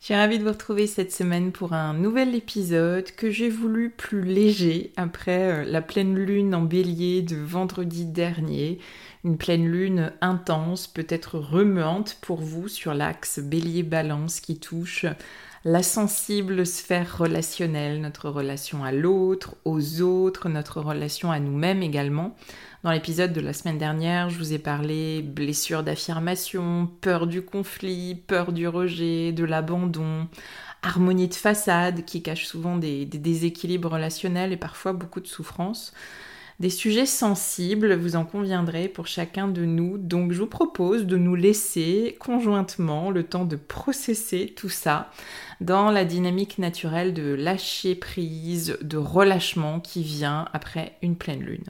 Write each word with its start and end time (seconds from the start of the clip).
Je 0.00 0.06
suis 0.06 0.14
ravie 0.14 0.38
de 0.38 0.44
vous 0.44 0.52
retrouver 0.52 0.86
cette 0.86 1.12
semaine 1.12 1.52
pour 1.52 1.74
un 1.74 1.92
nouvel 1.92 2.34
épisode 2.34 3.10
que 3.12 3.30
j'ai 3.30 3.50
voulu 3.50 3.90
plus 3.90 4.22
léger 4.22 4.94
après 4.96 5.52
euh, 5.52 5.64
la 5.64 5.82
pleine 5.82 6.14
lune 6.14 6.54
en 6.54 6.62
bélier 6.62 7.20
de 7.20 7.36
vendredi 7.36 8.06
dernier. 8.06 8.78
Une 9.24 9.36
pleine 9.36 9.68
lune 9.68 10.10
intense, 10.22 10.86
peut-être 10.86 11.38
remuante 11.38 12.16
pour 12.22 12.40
vous 12.40 12.66
sur 12.66 12.94
l'axe 12.94 13.40
bélier-balance 13.40 14.40
qui 14.40 14.58
touche 14.58 15.04
la 15.66 15.82
sensible 15.82 16.64
sphère 16.64 17.18
relationnelle, 17.18 18.00
notre 18.00 18.30
relation 18.30 18.82
à 18.82 18.92
l'autre, 18.92 19.56
aux 19.66 20.00
autres, 20.00 20.48
notre 20.48 20.80
relation 20.80 21.30
à 21.30 21.38
nous-mêmes 21.38 21.82
également. 21.82 22.34
Dans 22.82 22.92
l'épisode 22.92 23.34
de 23.34 23.42
la 23.42 23.52
semaine 23.52 23.76
dernière, 23.76 24.30
je 24.30 24.38
vous 24.38 24.54
ai 24.54 24.58
parlé 24.58 25.20
blessure 25.20 25.82
d'affirmation, 25.82 26.88
peur 27.02 27.26
du 27.26 27.42
conflit, 27.42 28.14
peur 28.14 28.52
du 28.52 28.66
rejet, 28.66 29.32
de 29.32 29.44
l'abandon, 29.44 30.28
harmonie 30.82 31.28
de 31.28 31.34
façade 31.34 32.06
qui 32.06 32.22
cache 32.22 32.46
souvent 32.46 32.78
des, 32.78 33.04
déséquilibres 33.04 33.90
relationnels 33.90 34.54
et 34.54 34.56
parfois 34.56 34.94
beaucoup 34.94 35.20
de 35.20 35.26
souffrance. 35.26 35.92
Des 36.58 36.70
sujets 36.70 37.04
sensibles, 37.04 37.94
vous 37.94 38.16
en 38.16 38.24
conviendrez, 38.24 38.88
pour 38.88 39.06
chacun 39.06 39.48
de 39.48 39.66
nous. 39.66 39.98
Donc 39.98 40.32
je 40.32 40.40
vous 40.40 40.46
propose 40.46 41.04
de 41.04 41.18
nous 41.18 41.34
laisser 41.34 42.16
conjointement 42.18 43.10
le 43.10 43.24
temps 43.24 43.44
de 43.44 43.56
processer 43.56 44.54
tout 44.56 44.70
ça 44.70 45.10
dans 45.60 45.90
la 45.90 46.04
dynamique 46.04 46.58
naturelle 46.58 47.12
de 47.12 47.34
lâcher 47.34 47.94
prise, 47.94 48.78
de 48.80 48.96
relâchement 48.96 49.80
qui 49.80 50.02
vient 50.02 50.46
après 50.52 50.96
une 51.02 51.16
pleine 51.16 51.42
lune. 51.42 51.64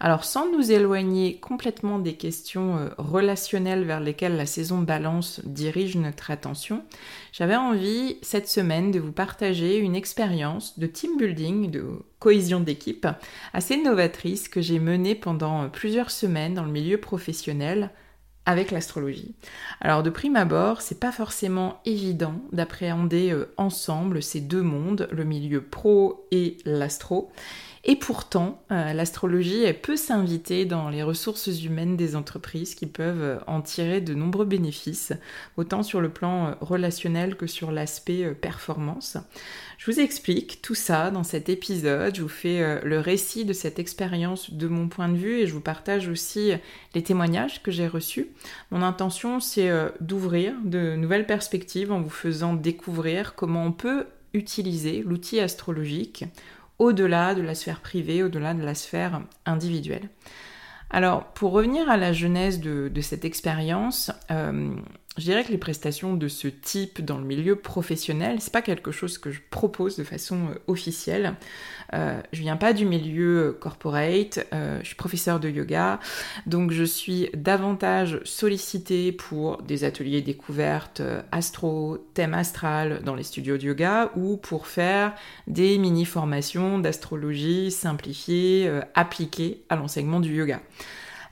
Alors 0.00 0.24
sans 0.24 0.50
nous 0.50 0.72
éloigner 0.72 1.38
complètement 1.38 1.98
des 1.98 2.14
questions 2.14 2.78
euh, 2.78 2.88
relationnelles 2.98 3.84
vers 3.84 4.00
lesquelles 4.00 4.36
la 4.36 4.46
saison 4.46 4.78
balance 4.78 5.40
dirige 5.44 5.96
notre 5.96 6.30
attention, 6.30 6.82
j'avais 7.32 7.56
envie 7.56 8.16
cette 8.22 8.48
semaine 8.48 8.90
de 8.90 9.00
vous 9.00 9.12
partager 9.12 9.78
une 9.78 9.96
expérience 9.96 10.78
de 10.78 10.86
team 10.86 11.16
building, 11.16 11.70
de 11.70 11.84
cohésion 12.18 12.60
d'équipe 12.60 13.06
assez 13.52 13.76
novatrice 13.82 14.48
que 14.48 14.60
j'ai 14.60 14.78
menée 14.78 15.14
pendant 15.14 15.68
plusieurs 15.68 16.10
semaines 16.10 16.54
dans 16.54 16.64
le 16.64 16.72
milieu 16.72 16.98
professionnel 16.98 17.90
avec 18.46 18.70
l'astrologie. 18.70 19.34
Alors 19.80 20.02
de 20.02 20.10
prime 20.10 20.36
abord, 20.36 20.80
c'est 20.80 21.00
pas 21.00 21.12
forcément 21.12 21.80
évident 21.84 22.40
d'appréhender 22.52 23.32
euh, 23.32 23.52
ensemble 23.56 24.22
ces 24.22 24.40
deux 24.40 24.62
mondes, 24.62 25.08
le 25.12 25.24
milieu 25.24 25.60
pro 25.60 26.26
et 26.30 26.56
l'astro. 26.64 27.30
Et 27.88 27.94
pourtant, 27.96 28.62
euh, 28.72 28.92
l'astrologie, 28.92 29.72
peut 29.72 29.96
s'inviter 29.96 30.64
dans 30.64 30.88
les 30.88 31.02
ressources 31.02 31.62
humaines 31.62 31.96
des 31.96 32.16
entreprises 32.16 32.74
qui 32.74 32.86
peuvent 32.86 33.22
euh, 33.22 33.38
en 33.46 33.60
tirer 33.60 34.00
de 34.00 34.14
nombreux 34.14 34.44
bénéfices, 34.44 35.12
autant 35.56 35.82
sur 35.82 36.00
le 36.00 36.08
plan 36.08 36.56
relationnel 36.60 37.36
que 37.36 37.46
sur 37.46 37.70
l'aspect 37.72 38.32
performance. 38.34 39.18
Je 39.78 39.90
vous 39.90 40.00
explique 40.00 40.60
tout 40.62 40.74
ça 40.74 41.10
dans 41.10 41.22
cet 41.22 41.48
épisode, 41.48 42.14
je 42.14 42.22
vous 42.22 42.28
fais 42.28 42.80
le 42.82 42.98
récit 42.98 43.44
de 43.44 43.52
cette 43.52 43.78
expérience 43.78 44.50
de 44.50 44.68
mon 44.68 44.88
point 44.88 45.08
de 45.08 45.16
vue 45.16 45.40
et 45.40 45.46
je 45.46 45.52
vous 45.52 45.60
partage 45.60 46.08
aussi 46.08 46.52
les 46.94 47.02
témoignages 47.02 47.62
que 47.62 47.70
j'ai 47.70 47.86
reçus. 47.86 48.28
Mon 48.70 48.82
intention, 48.82 49.38
c'est 49.38 49.70
d'ouvrir 50.00 50.54
de 50.64 50.96
nouvelles 50.96 51.26
perspectives 51.26 51.92
en 51.92 52.00
vous 52.00 52.10
faisant 52.10 52.54
découvrir 52.54 53.34
comment 53.34 53.64
on 53.64 53.72
peut 53.72 54.06
utiliser 54.32 55.02
l'outil 55.04 55.40
astrologique 55.40 56.24
au-delà 56.78 57.34
de 57.34 57.42
la 57.42 57.54
sphère 57.54 57.80
privée, 57.80 58.22
au-delà 58.22 58.54
de 58.54 58.62
la 58.62 58.74
sphère 58.74 59.22
individuelle. 59.46 60.08
Alors, 60.90 61.24
pour 61.32 61.52
revenir 61.52 61.90
à 61.90 61.96
la 61.96 62.12
genèse 62.12 62.60
de, 62.60 63.00
cette 63.00 63.24
expérience, 63.24 64.12
euh, 64.30 64.74
je 65.16 65.22
dirais 65.22 65.44
que 65.44 65.50
les 65.50 65.58
prestations 65.58 66.14
de 66.14 66.28
ce 66.28 66.48
type 66.48 67.04
dans 67.04 67.16
le 67.16 67.24
milieu 67.24 67.56
professionnel, 67.56 68.36
c'est 68.40 68.52
pas 68.52 68.62
quelque 68.62 68.90
chose 68.90 69.16
que 69.16 69.30
je 69.30 69.40
propose 69.50 69.96
de 69.96 70.04
façon 70.04 70.48
euh, 70.50 70.54
officielle. 70.66 71.34
Euh, 71.94 72.20
je 72.32 72.42
viens 72.42 72.56
pas 72.56 72.72
du 72.72 72.84
milieu 72.84 73.56
corporate, 73.58 74.46
euh, 74.52 74.78
je 74.82 74.86
suis 74.86 74.94
professeur 74.94 75.40
de 75.40 75.48
yoga, 75.48 76.00
donc 76.44 76.70
je 76.70 76.84
suis 76.84 77.30
davantage 77.34 78.20
sollicitée 78.24 79.12
pour 79.12 79.62
des 79.62 79.84
ateliers 79.84 80.20
découvertes 80.20 81.00
astro, 81.32 81.98
thème 82.12 82.34
astral 82.34 83.00
dans 83.04 83.14
les 83.14 83.22
studios 83.22 83.56
de 83.56 83.62
yoga 83.62 84.10
ou 84.16 84.36
pour 84.36 84.66
faire 84.66 85.14
des 85.46 85.78
mini-formations 85.78 86.78
d'astrologie 86.78 87.70
simplifiées, 87.70 88.70
appliquées 88.94 89.62
à 89.68 89.76
l'enseignement 89.76 90.20
du 90.20 90.34
yoga. 90.36 90.60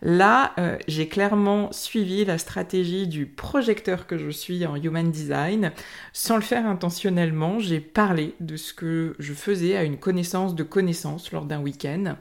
Là, 0.02 0.52
euh, 0.58 0.76
j'ai 0.86 1.08
clairement 1.08 1.72
suivi 1.72 2.24
la 2.24 2.38
stratégie 2.38 3.06
du 3.06 3.26
projecteur 3.26 4.06
que 4.06 4.18
je 4.18 4.30
suis 4.30 4.66
en 4.66 4.76
Human 4.76 5.10
Design. 5.10 5.72
Sans 6.12 6.36
le 6.36 6.42
faire 6.42 6.66
intentionnellement, 6.66 7.58
j'ai 7.58 7.80
parlé 7.80 8.34
de 8.40 8.56
ce 8.56 8.74
que 8.74 9.14
je 9.18 9.32
faisais 9.32 9.76
à 9.76 9.84
une 9.84 9.98
connaissance 9.98 10.54
de 10.54 10.62
connaissance 10.62 11.32
lors 11.32 11.44
d'un 11.44 11.60
week-end. 11.60 12.16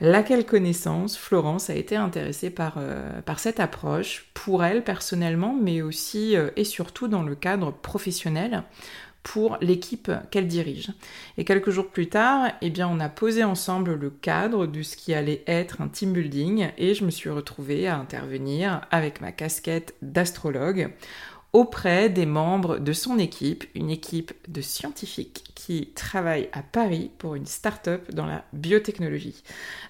Laquelle 0.00 0.44
connaissance, 0.44 1.16
Florence 1.16 1.70
a 1.70 1.74
été 1.74 1.96
intéressée 1.96 2.50
par, 2.50 2.74
euh, 2.76 3.20
cette 3.38 3.60
approche, 3.60 4.26
pour 4.34 4.62
elle 4.62 4.84
personnellement, 4.84 5.56
mais 5.60 5.80
aussi 5.80 6.36
euh, 6.36 6.50
et 6.56 6.64
surtout 6.64 7.08
dans 7.08 7.22
le 7.22 7.34
cadre 7.34 7.72
professionnel, 7.72 8.64
pour 9.26 9.58
l'équipe 9.60 10.12
qu'elle 10.30 10.46
dirige. 10.46 10.92
Et 11.36 11.44
quelques 11.44 11.70
jours 11.70 11.88
plus 11.88 12.08
tard, 12.08 12.52
eh 12.62 12.70
bien, 12.70 12.86
on 12.88 13.00
a 13.00 13.08
posé 13.08 13.42
ensemble 13.42 13.94
le 13.94 14.08
cadre 14.08 14.68
de 14.68 14.82
ce 14.82 14.96
qui 14.96 15.14
allait 15.14 15.42
être 15.48 15.80
un 15.80 15.88
team 15.88 16.12
building 16.12 16.68
et 16.78 16.94
je 16.94 17.04
me 17.04 17.10
suis 17.10 17.28
retrouvée 17.28 17.88
à 17.88 17.98
intervenir 17.98 18.82
avec 18.92 19.20
ma 19.20 19.32
casquette 19.32 19.96
d'astrologue 20.00 20.92
auprès 21.52 22.10
des 22.10 22.26
membres 22.26 22.78
de 22.78 22.92
son 22.92 23.18
équipe, 23.18 23.64
une 23.74 23.90
équipe 23.90 24.32
de 24.48 24.60
scientifiques 24.60 25.44
qui 25.54 25.88
travaillent 25.94 26.50
à 26.52 26.62
Paris 26.62 27.10
pour 27.18 27.34
une 27.34 27.46
start-up 27.46 28.12
dans 28.12 28.26
la 28.26 28.44
biotechnologie. 28.52 29.42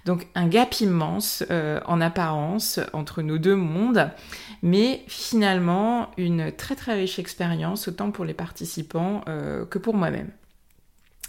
Donc 0.05 0.27
un 0.35 0.47
gap 0.47 0.81
immense 0.81 1.45
euh, 1.51 1.81
en 1.87 2.01
apparence 2.01 2.81
entre 2.93 3.23
nos 3.23 3.39
deux 3.39 3.57
mondes, 3.57 4.11
mais 4.63 5.05
finalement 5.09 6.11
une 6.17 6.53
très 6.53 6.77
très 6.77 6.95
riche 6.95 7.19
expérience 7.19 7.89
autant 7.89 8.11
pour 8.11 8.25
les 8.25 8.35
participants 8.35 9.23
euh, 9.29 9.65
que 9.67 9.79
pour 9.79 9.95
moi-même. 9.95 10.31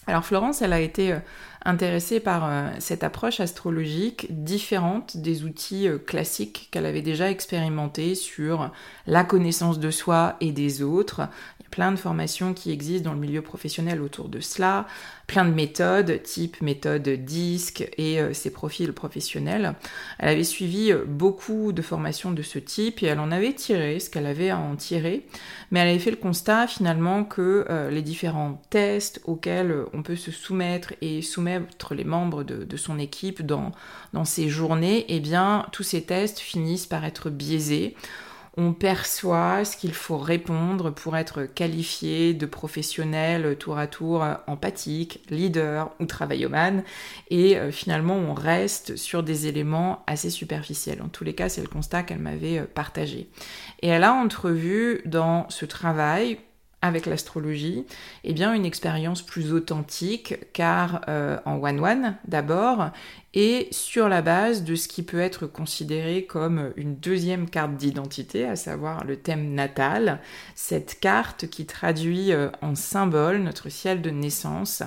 Alors 0.07 0.23
Florence, 0.23 0.61
elle 0.61 0.73
a 0.73 0.79
été 0.79 1.11
euh, 1.11 1.19
intéressée 1.67 2.19
par 2.19 2.49
cette 2.79 3.03
approche 3.03 3.39
astrologique 3.39 4.27
différente 4.29 5.17
des 5.17 5.43
outils 5.43 5.87
classiques 6.05 6.69
qu'elle 6.71 6.85
avait 6.85 7.01
déjà 7.01 7.29
expérimentés 7.29 8.15
sur 8.15 8.71
la 9.05 9.23
connaissance 9.23 9.79
de 9.79 9.91
soi 9.91 10.37
et 10.41 10.51
des 10.51 10.81
autres, 10.81 11.29
plein 11.71 11.91
de 11.91 11.97
formations 11.97 12.53
qui 12.53 12.71
existent 12.71 13.09
dans 13.09 13.13
le 13.13 13.19
milieu 13.19 13.41
professionnel 13.41 14.01
autour 14.01 14.29
de 14.29 14.39
cela, 14.39 14.87
plein 15.27 15.43
de 15.43 15.53
méthodes, 15.53 16.21
type 16.23 16.61
méthode 16.61 17.07
DISC 17.07 17.87
et 17.97 18.19
euh, 18.19 18.33
ses 18.33 18.49
profils 18.49 18.93
professionnels. 18.93 19.75
Elle 20.19 20.29
avait 20.29 20.43
suivi 20.45 20.91
euh, 20.91 21.03
beaucoup 21.05 21.73
de 21.73 21.81
formations 21.81 22.31
de 22.31 22.41
ce 22.41 22.59
type 22.59 23.03
et 23.03 23.07
elle 23.07 23.19
en 23.19 23.31
avait 23.31 23.53
tiré 23.53 23.99
ce 23.99 24.09
qu'elle 24.09 24.25
avait 24.25 24.49
à 24.49 24.57
en 24.57 24.75
tirer, 24.75 25.27
mais 25.71 25.81
elle 25.81 25.89
avait 25.89 25.99
fait 25.99 26.11
le 26.11 26.17
constat 26.17 26.67
finalement 26.67 27.25
que 27.25 27.65
euh, 27.69 27.91
les 27.91 28.01
différents 28.01 28.61
tests 28.69 29.21
auxquels 29.25 29.75
on 29.93 30.01
peut 30.01 30.15
se 30.15 30.31
soumettre 30.31 30.93
et 31.01 31.21
soumettre 31.21 31.56
les 31.91 32.03
membres 32.03 32.43
de, 32.43 32.63
de 32.63 32.77
son 32.77 32.99
équipe 32.99 33.45
dans, 33.45 33.71
dans 34.13 34.25
ces 34.25 34.49
journées, 34.49 35.05
eh 35.09 35.19
bien 35.19 35.65
tous 35.71 35.83
ces 35.83 36.03
tests 36.03 36.39
finissent 36.39 36.87
par 36.87 37.05
être 37.05 37.29
biaisés 37.29 37.95
on 38.57 38.73
perçoit 38.73 39.63
ce 39.63 39.77
qu'il 39.77 39.93
faut 39.93 40.17
répondre 40.17 40.89
pour 40.89 41.15
être 41.15 41.43
qualifié 41.43 42.33
de 42.33 42.47
professionnel 42.47 43.55
tour 43.57 43.77
à 43.77 43.85
tour 43.85 44.25
empathique, 44.47 45.21
leader 45.29 45.91
ou 45.99 46.05
travaillomane, 46.07 46.83
et 47.29 47.55
euh, 47.57 47.71
finalement 47.71 48.15
on 48.15 48.33
reste 48.33 48.95
sur 48.95 49.21
des 49.21 49.45
éléments 49.45 50.03
assez 50.07 50.31
superficiels. 50.31 51.03
En 51.03 51.07
tous 51.07 51.23
les 51.23 51.35
cas, 51.35 51.49
c'est 51.49 51.61
le 51.61 51.67
constat 51.67 52.01
qu'elle 52.01 52.19
m'avait 52.19 52.57
euh, 52.57 52.65
partagé. 52.65 53.29
Et 53.83 53.89
elle 53.89 54.03
a 54.03 54.13
entrevu 54.13 55.01
dans 55.05 55.47
ce 55.49 55.65
travail 55.65 56.39
avec 56.81 57.07
l'astrologie, 57.07 57.85
eh 58.23 58.33
bien 58.33 58.53
une 58.53 58.65
expérience 58.65 59.23
plus 59.23 59.51
authentique, 59.51 60.35
car 60.53 61.01
euh, 61.07 61.39
en 61.45 61.61
one-one 61.61 62.17
d'abord, 62.27 62.91
et 63.33 63.67
sur 63.71 64.09
la 64.09 64.21
base 64.21 64.63
de 64.63 64.75
ce 64.75 64.87
qui 64.87 65.03
peut 65.03 65.19
être 65.19 65.47
considéré 65.47 66.25
comme 66.25 66.71
une 66.75 66.95
deuxième 66.95 67.49
carte 67.49 67.75
d'identité, 67.75 68.45
à 68.45 68.55
savoir 68.55 69.05
le 69.05 69.17
thème 69.17 69.53
natal, 69.53 70.19
cette 70.55 70.99
carte 70.99 71.47
qui 71.47 71.65
traduit 71.65 72.31
euh, 72.31 72.49
en 72.61 72.75
symbole 72.75 73.39
notre 73.39 73.69
ciel 73.69 74.01
de 74.01 74.11
naissance 74.11 74.83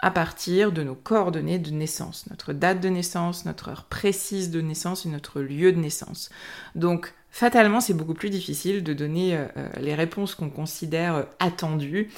à 0.00 0.10
partir 0.10 0.72
de 0.72 0.82
nos 0.82 0.96
coordonnées 0.96 1.60
de 1.60 1.70
naissance, 1.70 2.26
notre 2.28 2.52
date 2.52 2.80
de 2.80 2.88
naissance, 2.88 3.44
notre 3.46 3.68
heure 3.68 3.84
précise 3.84 4.50
de 4.50 4.60
naissance 4.60 5.06
et 5.06 5.08
notre 5.08 5.40
lieu 5.40 5.72
de 5.72 5.78
naissance. 5.78 6.30
Donc 6.74 7.14
Fatalement, 7.34 7.80
c'est 7.80 7.94
beaucoup 7.94 8.12
plus 8.12 8.28
difficile 8.28 8.84
de 8.84 8.92
donner 8.92 9.34
euh, 9.34 9.46
euh, 9.56 9.68
les 9.80 9.94
réponses 9.94 10.34
qu'on 10.34 10.50
considère 10.50 11.14
euh, 11.14 11.22
attendues 11.38 12.10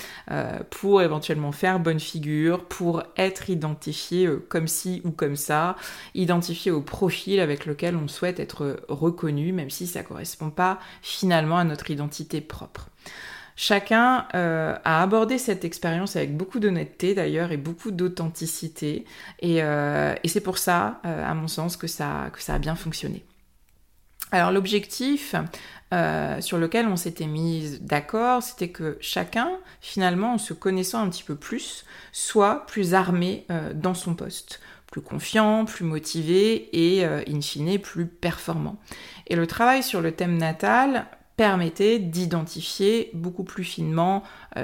pour 0.71 1.03
éventuellement 1.03 1.53
faire 1.53 1.79
bonne 1.79 2.01
figure, 2.01 2.65
pour 2.65 3.05
être 3.17 3.49
identifié 3.49 4.29
comme 4.49 4.67
ci 4.67 5.01
ou 5.05 5.13
comme 5.13 5.37
ça, 5.37 5.77
identifié 6.15 6.73
au 6.73 6.81
profil 6.81 7.39
avec 7.39 7.65
lequel 7.65 7.95
on 7.95 8.09
souhaite 8.09 8.41
être 8.41 8.81
reconnu, 8.89 9.53
même 9.53 9.71
si 9.71 9.87
ça 9.87 10.01
ne 10.01 10.05
correspond 10.05 10.51
pas 10.51 10.81
finalement 11.03 11.59
à 11.59 11.65
notre 11.65 11.91
identité 11.91 12.41
propre. 12.41 12.89
Chacun 13.55 14.27
a 14.33 15.03
abordé 15.03 15.39
cette 15.39 15.65
expérience 15.65 16.17
avec 16.17 16.37
beaucoup 16.37 16.59
d'honnêteté 16.59 17.15
d'ailleurs 17.15 17.53
et 17.53 17.57
beaucoup 17.57 17.93
d'authenticité 17.93 19.05
et, 19.41 19.61
c'est 20.25 20.43
pour 20.43 20.59
ça, 20.59 21.01
à 21.05 21.35
mon 21.35 21.49
sens, 21.49 21.77
que 21.77 21.87
ça, 21.87 22.31
que 22.33 22.43
ça 22.43 22.55
a 22.55 22.59
bien 22.59 22.75
fonctionné. 22.75 23.25
Alors 24.35 24.51
l'objectif 24.51 25.37
euh, 25.93 26.41
sur 26.41 26.59
lequel 26.59 26.89
on 26.89 26.97
s'était 26.97 27.29
mis 27.29 27.79
d'accord, 27.81 28.43
c'était 28.43 28.71
que 28.71 28.99
chacun, 29.01 29.49
finalement, 29.81 30.35
en 30.35 30.39
se 30.39 30.53
connaissant 30.53 31.01
un 31.01 31.09
petit 31.09 31.23
peu 31.23 31.37
plus, 31.37 31.85
soit 32.11 32.67
plus 32.67 32.95
armé 32.95 33.47
euh, 33.53 33.73
dans 33.73 33.95
son 33.95 34.17
poste, 34.17 34.61
plus 34.91 35.03
confiant, 35.03 35.65
plus 35.67 35.85
motivé 35.85 36.69
et, 36.73 37.07
euh, 37.07 37.23
in 37.29 37.41
fine, 37.41 37.79
plus 37.79 38.07
performant. 38.07 38.77
Et 39.29 39.37
le 39.37 39.47
travail 39.47 39.85
sur 39.85 40.01
le 40.01 40.11
thème 40.11 40.37
natal 40.37 41.07
permettait 41.37 42.01
d'identifier 42.01 43.11
beaucoup 43.15 43.45
plus 43.45 43.65
finement 43.65 44.23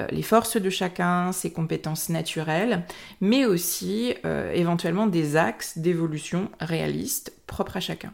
les 0.09 0.21
forces 0.21 0.55
de 0.55 0.69
chacun, 0.69 1.33
ses 1.33 1.51
compétences 1.51 2.07
naturelles, 2.07 2.85
mais 3.19 3.43
aussi 3.43 4.13
éventuellement 4.53 5.05
des 5.05 5.35
axes 5.35 5.79
d'évolution 5.79 6.49
réalistes 6.61 7.33
propres 7.45 7.75
à 7.75 7.81
chacun. 7.81 8.13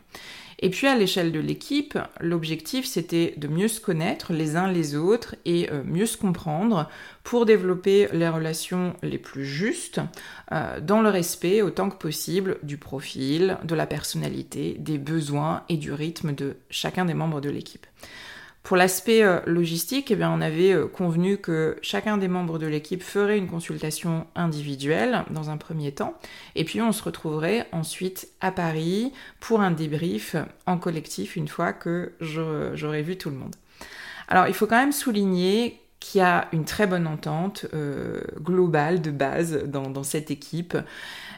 Et 0.60 0.72
puis 0.72 0.88
à 0.88 0.96
l'échelle 0.96 1.32
de 1.32 1.40
l'équipe, 1.40 2.00
l'objectif 2.20 2.86
c'était 2.86 3.36
de 3.38 3.48
mieux 3.48 3.68
se 3.68 3.80
connaître 3.80 4.34
les 4.34 4.56
uns 4.56 4.72
les 4.72 4.96
autres 4.96 5.36
et 5.46 5.70
euh, 5.72 5.84
mieux 5.84 6.08
se 6.08 6.18
comprendre 6.18 6.90
pour 7.24 7.46
développer 7.46 8.08
les 8.12 8.28
relations 8.28 8.96
les 9.04 9.20
plus 9.20 9.46
justes 9.46 10.02
euh, 10.52 10.80
dans 10.80 11.02
le 11.02 11.10
respect 11.10 11.62
autant 11.62 11.90
que 11.90 11.98
possible 11.98 12.58
du 12.64 12.78
profil, 12.78 13.58
de 13.66 13.76
la 13.76 13.86
personnalité, 13.86 14.78
des 14.80 14.98
besoins 14.98 15.64
et 15.70 15.78
du 15.78 15.94
rythme 15.94 16.34
de 16.34 16.58
chacun 16.72 17.06
des 17.06 17.14
membres 17.14 17.42
de 17.42 17.50
l'équipe. 17.50 17.86
Pour 18.68 18.76
l'aspect 18.76 19.24
euh, 19.24 19.40
logistique, 19.46 20.12
eh 20.12 20.18
bien, 20.18 20.30
on 20.30 20.42
avait 20.42 20.74
euh, 20.74 20.88
convenu 20.88 21.38
que 21.38 21.78
chacun 21.82 22.18
des 22.18 22.28
membres 22.28 22.60
de 22.60 22.68
l'équipe 22.68 23.02
ferait 23.02 23.38
une 23.38 23.48
consultation 23.48 24.28
individuelle 24.36 25.24
dans 25.30 25.50
un 25.50 25.56
premier 25.56 25.94
temps, 25.94 26.16
et 26.56 26.66
puis 26.66 26.82
on 26.82 26.92
se 26.92 27.02
retrouverait 27.02 27.66
ensuite 27.72 28.28
à 28.42 28.52
Paris 28.52 29.14
pour 29.40 29.62
un 29.62 29.72
débrief 29.72 30.36
en 30.66 30.78
collectif 30.78 31.38
une 31.38 31.48
fois 31.48 31.72
que 31.72 32.12
j'aurais 32.20 33.04
vu 33.04 33.18
tout 33.18 33.30
le 33.30 33.38
monde. 33.38 33.56
Alors 34.28 34.50
il 34.50 34.54
faut 34.54 34.68
quand 34.68 34.76
même 34.76 34.92
souligner 34.92 35.80
qu'il 36.02 36.20
y 36.20 36.24
a 36.26 36.50
une 36.52 36.66
très 36.66 36.88
bonne 36.88 37.08
entente 37.08 37.68
euh, 37.74 38.20
globale 38.42 39.02
de 39.02 39.12
base 39.12 39.64
dans, 39.64 39.90
dans 39.90 40.04
cette 40.04 40.30
équipe 40.30 40.78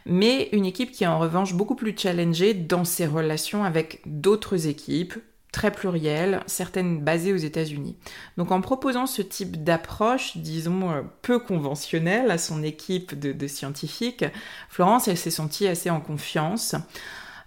mais 0.06 0.50
une 0.52 0.66
équipe 0.66 0.92
qui 0.92 1.04
est 1.04 1.08
en 1.08 1.20
revanche 1.20 1.54
beaucoup 1.54 1.76
plus 1.76 1.96
challengée 1.96 2.54
dans 2.54 2.86
ses 2.86 3.06
relations 3.06 3.64
avec 3.64 4.02
d'autres 4.06 4.68
équipes, 4.68 5.14
très 5.52 5.72
plurielles, 5.72 6.42
certaines 6.46 7.00
basées 7.00 7.34
aux 7.34 7.38
États-Unis. 7.38 7.96
Donc 8.38 8.52
en 8.52 8.62
proposant 8.62 9.08
ce 9.08 9.22
type 9.22 9.64
d'approche, 9.64 10.38
disons, 10.38 10.92
euh, 10.92 11.02
peu 11.22 11.40
conventionnelle 11.40 12.32
à 12.32 12.38
son 12.38 12.64
équipe 12.64 13.18
de, 13.18 13.32
de 13.32 13.48
scientifiques, 13.48 14.26
Florence, 14.70 15.08
elle 15.08 15.18
s'est 15.18 15.32
sentie 15.32 15.68
assez 15.68 15.90
en 15.90 16.02
confiance. 16.02 16.76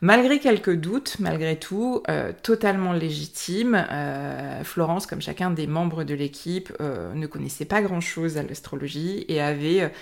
Malgré 0.05 0.41
quelques 0.41 0.75
doutes, 0.75 1.19
malgré 1.21 1.55
tout, 1.55 2.03
euh, 2.11 2.33
totalement 2.43 2.93
légitime, 2.93 3.87
euh, 3.89 4.65
Florence, 4.65 5.07
comme 5.07 5.23
chacun 5.23 5.53
des 5.53 5.69
membres 5.69 6.03
de 6.03 6.13
l'équipe, 6.13 6.73
euh, 6.81 7.15
ne 7.15 7.29
connaissait 7.29 7.67
pas 7.67 7.83
grand-chose 7.83 8.37
à 8.37 8.43
l'astrologie 8.43 9.25
et 9.29 9.41
avait 9.41 9.93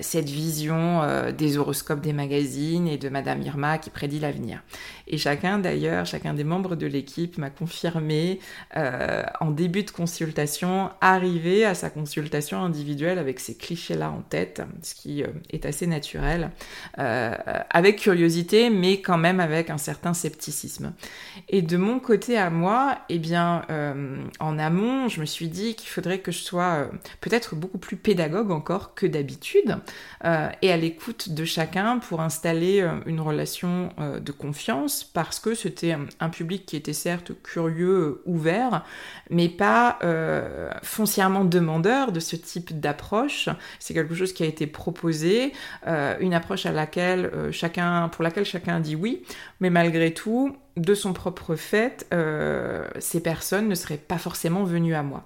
cette 0.00 0.28
vision 0.28 1.02
des 1.36 1.56
horoscopes 1.56 2.00
des 2.00 2.12
magazines 2.12 2.88
et 2.88 2.98
de 2.98 3.08
Madame 3.08 3.40
Irma 3.42 3.78
qui 3.78 3.90
prédit 3.90 4.18
l'avenir. 4.18 4.62
Et 5.06 5.18
chacun 5.18 5.58
d'ailleurs, 5.58 6.04
chacun 6.04 6.34
des 6.34 6.42
membres 6.42 6.74
de 6.74 6.86
l'équipe 6.86 7.38
m'a 7.38 7.48
confirmé 7.48 8.40
en 8.74 9.50
début 9.52 9.84
de 9.84 9.90
consultation, 9.90 10.90
arrivé 11.00 11.64
à 11.64 11.74
sa 11.74 11.90
consultation 11.90 12.60
individuelle 12.60 13.18
avec 13.18 13.38
ces 13.38 13.56
clichés-là 13.56 14.10
en 14.10 14.22
tête, 14.22 14.62
ce 14.82 14.94
qui 14.94 15.22
est 15.50 15.64
assez 15.64 15.86
naturel, 15.86 16.50
avec 16.96 18.00
curiosité, 18.00 18.70
mais 18.70 19.00
quand 19.00 19.18
même 19.18 19.37
avec 19.38 19.70
un 19.70 19.78
certain 19.78 20.14
scepticisme. 20.14 20.92
Et 21.48 21.62
de 21.62 21.76
mon 21.76 22.00
côté 22.00 22.36
à 22.36 22.50
moi, 22.50 22.98
eh 23.08 23.18
bien, 23.18 23.62
euh, 23.70 24.22
en 24.40 24.58
amont, 24.58 25.08
je 25.08 25.20
me 25.20 25.26
suis 25.26 25.48
dit 25.48 25.74
qu'il 25.74 25.88
faudrait 25.88 26.18
que 26.18 26.32
je 26.32 26.38
sois 26.38 26.64
euh, 26.64 26.86
peut-être 27.20 27.54
beaucoup 27.54 27.78
plus 27.78 27.96
pédagogue 27.96 28.50
encore 28.50 28.94
que 28.94 29.06
d'habitude 29.06 29.76
euh, 30.24 30.48
et 30.62 30.72
à 30.72 30.76
l'écoute 30.76 31.30
de 31.30 31.44
chacun 31.44 31.98
pour 31.98 32.20
installer 32.20 32.86
une 33.06 33.20
relation 33.20 33.90
de 33.98 34.32
confiance 34.32 35.04
parce 35.04 35.40
que 35.40 35.54
c'était 35.54 35.96
un 36.20 36.28
public 36.28 36.66
qui 36.66 36.76
était 36.76 36.92
certes 36.92 37.32
curieux, 37.42 38.22
ouvert, 38.26 38.84
mais 39.30 39.48
pas 39.48 39.98
foncièrement 40.82 41.44
demandeur 41.44 42.12
de 42.12 42.20
ce 42.20 42.36
type 42.36 42.78
d'approche. 42.78 43.48
C'est 43.78 43.94
quelque 43.94 44.14
chose 44.14 44.32
qui 44.32 44.42
a 44.42 44.46
été 44.46 44.66
proposé, 44.66 45.52
une 45.86 46.34
approche 46.34 46.66
à 46.66 46.72
laquelle 46.72 47.30
chacun, 47.52 48.08
pour 48.08 48.24
laquelle 48.24 48.44
chacun 48.44 48.80
dit 48.80 48.96
oui, 48.96 49.22
mais 49.60 49.70
malgré 49.70 50.12
tout, 50.12 50.56
de 50.76 50.94
son 50.94 51.12
propre 51.12 51.56
fait, 51.56 52.06
euh, 52.12 52.86
ces 52.98 53.20
personnes 53.20 53.68
ne 53.68 53.74
seraient 53.74 53.96
pas 53.96 54.18
forcément 54.18 54.64
venues 54.64 54.94
à 54.94 55.02
moi. 55.02 55.24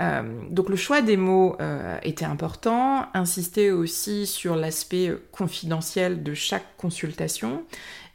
Euh, 0.00 0.22
donc 0.50 0.68
le 0.68 0.76
choix 0.76 1.02
des 1.02 1.16
mots 1.16 1.56
euh, 1.60 1.98
était 2.02 2.24
important, 2.24 3.06
insister 3.14 3.70
aussi 3.70 4.26
sur 4.26 4.56
l'aspect 4.56 5.12
confidentiel 5.32 6.22
de 6.22 6.34
chaque 6.34 6.76
consultation 6.76 7.64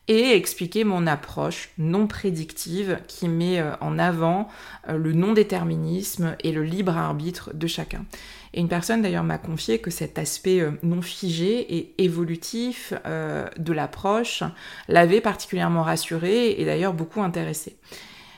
et 0.08 0.36
expliquer 0.36 0.84
mon 0.84 1.08
approche 1.08 1.70
non 1.78 2.08
prédictive 2.08 3.00
qui 3.08 3.28
met 3.28 3.62
en 3.82 4.00
avant 4.00 4.48
le 4.88 5.12
non-déterminisme 5.12 6.36
et 6.44 6.52
le 6.52 6.64
libre 6.64 6.96
arbitre 6.96 7.52
de 7.54 7.68
chacun. 7.68 8.06
Et 8.54 8.60
une 8.60 8.70
personne 8.70 9.02
d'ailleurs 9.02 9.24
m'a 9.24 9.38
confié 9.38 9.80
que 9.80 9.92
cet 9.92 10.18
aspect 10.18 10.62
euh, 10.62 10.72
non 10.84 11.02
figé 11.02 11.76
et 11.76 11.94
évolutif 12.04 12.94
euh, 13.06 13.48
de 13.58 13.74
l'approche 13.74 14.44
l'avait 14.88 15.22
particulièrement 15.22 15.84
rassuré 15.84 16.52
et 16.60 16.66
d'ailleurs 16.66 16.94
beaucoup 16.94 17.22
intéressé. 17.22 17.78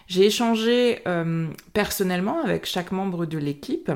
J'ai 0.08 0.26
échangé 0.26 1.00
euh, 1.08 1.48
personnellement 1.74 2.44
avec 2.44 2.66
chaque 2.66 2.92
membre 2.92 3.26
de 3.26 3.38
l'équipe 3.38 3.92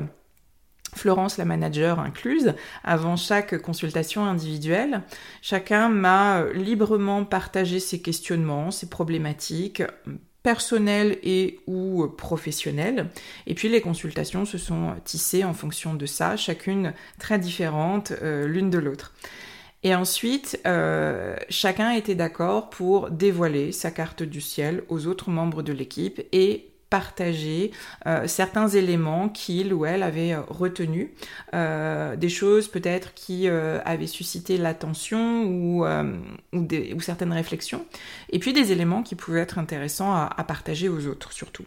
Florence, 0.94 1.38
la 1.38 1.44
manager 1.44 1.98
incluse, 1.98 2.54
avant 2.82 3.16
chaque 3.16 3.58
consultation 3.60 4.24
individuelle. 4.24 5.02
Chacun 5.42 5.88
m'a 5.88 6.44
librement 6.52 7.24
partagé 7.24 7.80
ses 7.80 8.00
questionnements, 8.00 8.70
ses 8.70 8.88
problématiques 8.88 9.82
personnelles 10.44 11.18
et 11.22 11.58
ou 11.66 12.06
professionnelles. 12.06 13.08
Et 13.46 13.54
puis 13.54 13.68
les 13.68 13.80
consultations 13.80 14.44
se 14.44 14.58
sont 14.58 14.94
tissées 15.04 15.42
en 15.42 15.54
fonction 15.54 15.94
de 15.94 16.06
ça, 16.06 16.36
chacune 16.36 16.92
très 17.18 17.38
différente 17.38 18.12
euh, 18.22 18.46
l'une 18.46 18.70
de 18.70 18.78
l'autre. 18.78 19.14
Et 19.82 19.94
ensuite, 19.94 20.60
euh, 20.66 21.36
chacun 21.48 21.90
était 21.90 22.14
d'accord 22.14 22.70
pour 22.70 23.10
dévoiler 23.10 23.72
sa 23.72 23.90
carte 23.90 24.22
du 24.22 24.40
ciel 24.40 24.82
aux 24.88 25.06
autres 25.06 25.30
membres 25.30 25.62
de 25.62 25.72
l'équipe 25.72 26.22
et 26.32 26.73
partager 26.94 27.72
euh, 28.06 28.28
certains 28.28 28.68
éléments 28.68 29.28
qu'il 29.28 29.74
ou 29.74 29.84
elle 29.84 30.04
avait 30.04 30.32
euh, 30.32 30.42
retenus, 30.46 31.08
euh, 31.52 32.14
des 32.14 32.28
choses 32.28 32.68
peut-être 32.68 33.14
qui 33.14 33.48
avaient 33.48 34.06
suscité 34.06 34.58
l'attention 34.58 35.42
ou, 35.42 35.84
ou, 36.52 37.00
certaines 37.00 37.32
réflexions, 37.32 37.84
et 38.30 38.38
puis 38.38 38.52
des 38.52 38.70
éléments 38.70 39.02
qui 39.02 39.16
pouvaient 39.16 39.40
être 39.40 39.58
intéressants 39.58 40.14
à, 40.14 40.44
partager 40.46 40.88
aux 40.88 41.08
autres 41.08 41.32
surtout. 41.32 41.64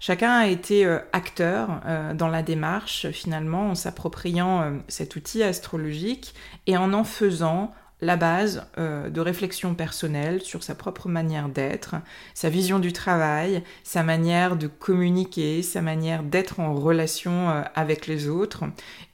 Chacun 0.00 0.32
a 0.32 0.46
été 0.46 0.86
acteur 1.12 1.82
dans 2.14 2.28
la 2.28 2.42
démarche 2.42 3.10
finalement 3.10 3.70
en 3.70 3.74
s'appropriant 3.74 4.80
cet 4.88 5.16
outil 5.16 5.42
astrologique 5.42 6.34
et 6.66 6.76
en 6.76 6.92
en 6.94 7.04
faisant 7.04 7.72
la 8.02 8.16
base 8.16 8.66
euh, 8.78 9.08
de 9.08 9.20
réflexion 9.20 9.74
personnelle 9.74 10.42
sur 10.42 10.64
sa 10.64 10.74
propre 10.74 11.08
manière 11.08 11.48
d'être, 11.48 11.94
sa 12.34 12.50
vision 12.50 12.80
du 12.80 12.92
travail, 12.92 13.62
sa 13.84 14.02
manière 14.02 14.56
de 14.56 14.66
communiquer, 14.66 15.62
sa 15.62 15.80
manière 15.80 16.24
d'être 16.24 16.58
en 16.58 16.74
relation 16.74 17.48
euh, 17.48 17.62
avec 17.76 18.08
les 18.08 18.28
autres 18.28 18.64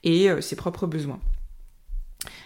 et 0.04 0.30
euh, 0.30 0.40
ses 0.40 0.57
propres 0.57 0.87
besoins. 0.87 1.21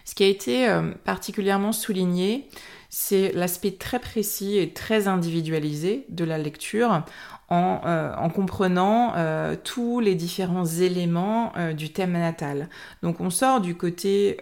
Ce 0.04 0.16
qui 0.16 0.24
a 0.24 0.26
été 0.26 0.68
particulièrement 1.04 1.72
souligné, 1.72 2.48
c'est 2.94 3.32
l'aspect 3.32 3.70
très 3.70 3.98
précis 3.98 4.58
et 4.58 4.74
très 4.74 5.08
individualisé 5.08 6.04
de 6.10 6.24
la 6.24 6.36
lecture 6.36 7.04
euh, 7.50 8.14
en, 8.14 8.28
comprenant 8.28 9.14
euh, 9.16 9.56
tous 9.62 10.00
les 10.00 10.14
différents 10.14 10.66
éléments 10.66 11.52
euh, 11.56 11.72
du 11.72 11.90
thème 11.90 12.12
natal. 12.12 12.68
Donc 13.02 13.22
on 13.22 13.30
sort 13.30 13.62
du 13.62 13.74
côté 13.74 14.38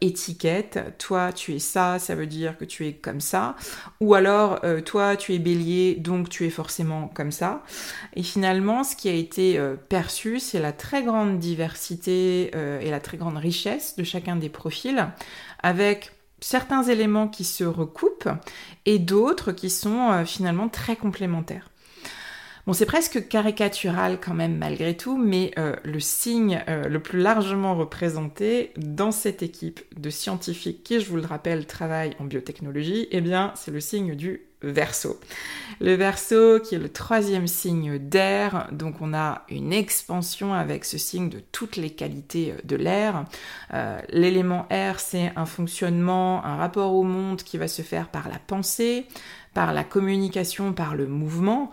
étiquette, 0.00 0.94
toi 0.98 1.32
tu 1.32 1.54
es 1.54 1.58
ça, 1.58 1.98
ça 1.98 2.14
veut 2.14 2.28
dire 2.28 2.56
que 2.56 2.64
tu 2.64 2.86
es 2.86 2.92
comme 2.92 3.20
ça, 3.20 3.56
ou 4.00 4.14
alors 4.14 4.60
toi 4.84 5.16
tu 5.16 5.34
es 5.34 5.40
bélier, 5.40 5.96
donc 5.96 6.28
tu 6.28 6.46
es 6.46 6.50
forcément 6.50 7.08
comme 7.08 7.32
ça. 7.32 7.64
Et 8.14 8.22
finalement, 8.22 8.84
ce 8.84 8.94
qui 8.94 9.08
a 9.08 9.12
été 9.12 9.60
perçu, 9.88 10.38
c'est 10.38 10.60
la 10.60 10.72
très 10.72 11.02
grande 11.02 11.40
diversité 11.40 12.52
et 12.80 12.90
la 12.90 13.00
très 13.00 13.16
grande 13.16 13.38
richesse 13.38 13.96
de 13.96 14.04
chacun 14.04 14.36
des 14.36 14.48
profils, 14.48 15.08
avec 15.62 16.12
certains 16.42 16.82
éléments 16.82 17.28
qui 17.28 17.44
se 17.44 17.64
recoupent 17.64 18.28
et 18.86 18.98
d'autres 18.98 19.52
qui 19.52 19.70
sont 19.70 20.24
finalement 20.26 20.68
très 20.68 20.96
complémentaires. 20.96 21.72
Bon, 22.64 22.72
c'est 22.72 22.86
presque 22.86 23.26
caricatural 23.26 24.20
quand 24.20 24.34
même 24.34 24.56
malgré 24.56 24.96
tout, 24.96 25.16
mais 25.16 25.50
euh, 25.58 25.74
le 25.82 25.98
signe 25.98 26.62
euh, 26.68 26.88
le 26.88 27.00
plus 27.00 27.18
largement 27.18 27.74
représenté 27.74 28.72
dans 28.76 29.10
cette 29.10 29.42
équipe 29.42 29.80
de 30.00 30.10
scientifiques 30.10 30.84
qui, 30.84 31.00
je 31.00 31.10
vous 31.10 31.16
le 31.16 31.26
rappelle, 31.26 31.66
travaillent 31.66 32.14
en 32.20 32.24
biotechnologie, 32.24 33.08
eh 33.10 33.20
bien, 33.20 33.52
c'est 33.56 33.72
le 33.72 33.80
signe 33.80 34.14
du 34.14 34.42
Le 34.62 35.94
Verseau 35.94 36.60
qui 36.60 36.74
est 36.74 36.78
le 36.78 36.88
troisième 36.88 37.46
signe 37.46 37.98
d'air, 37.98 38.68
donc 38.72 38.96
on 39.00 39.14
a 39.14 39.42
une 39.48 39.72
expansion 39.72 40.54
avec 40.54 40.84
ce 40.84 40.98
signe 40.98 41.28
de 41.28 41.40
toutes 41.52 41.76
les 41.76 41.90
qualités 41.90 42.52
euh, 42.52 42.60
de 42.64 42.76
l'air. 42.76 43.24
L'élément 44.10 44.66
air, 44.70 45.00
c'est 45.00 45.32
un 45.36 45.46
fonctionnement, 45.46 46.44
un 46.44 46.56
rapport 46.56 46.94
au 46.94 47.02
monde 47.02 47.42
qui 47.42 47.58
va 47.58 47.68
se 47.68 47.82
faire 47.82 48.08
par 48.08 48.28
la 48.28 48.38
pensée, 48.38 49.06
par 49.54 49.72
la 49.72 49.84
communication, 49.84 50.72
par 50.72 50.94
le 50.94 51.06
mouvement. 51.06 51.70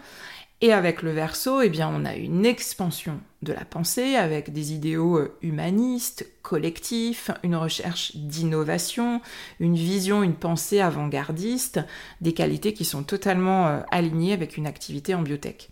Et 0.62 0.74
avec 0.74 1.04
le 1.04 1.12
verso, 1.12 1.62
eh 1.62 1.70
bien, 1.70 1.90
on 1.90 2.04
a 2.04 2.16
une 2.16 2.46
expansion 2.46 3.22
de 3.44 3.54
la 3.54 3.64
pensée 3.64 4.18
avec 4.18 4.52
des 4.52 4.74
idéaux 4.74 5.18
euh, 5.18 5.38
humanistes, 5.42 6.30
collectifs, 6.42 7.32
une 7.44 7.56
recherche 7.56 8.18
d'innovation, 8.18 9.22
une 9.62 9.76
vision, 9.76 10.22
une 10.22 10.36
pensée 10.36 10.82
avant-gardiste, 10.82 11.80
des 12.20 12.34
qualités 12.34 12.74
qui 12.74 12.84
sont 12.84 13.04
totalement 13.04 13.68
euh, 13.68 13.80
alignées 13.92 14.34
avec 14.34 14.58
une 14.58 14.68
activité 14.68 15.16
en 15.16 15.22
biotech. 15.22 15.70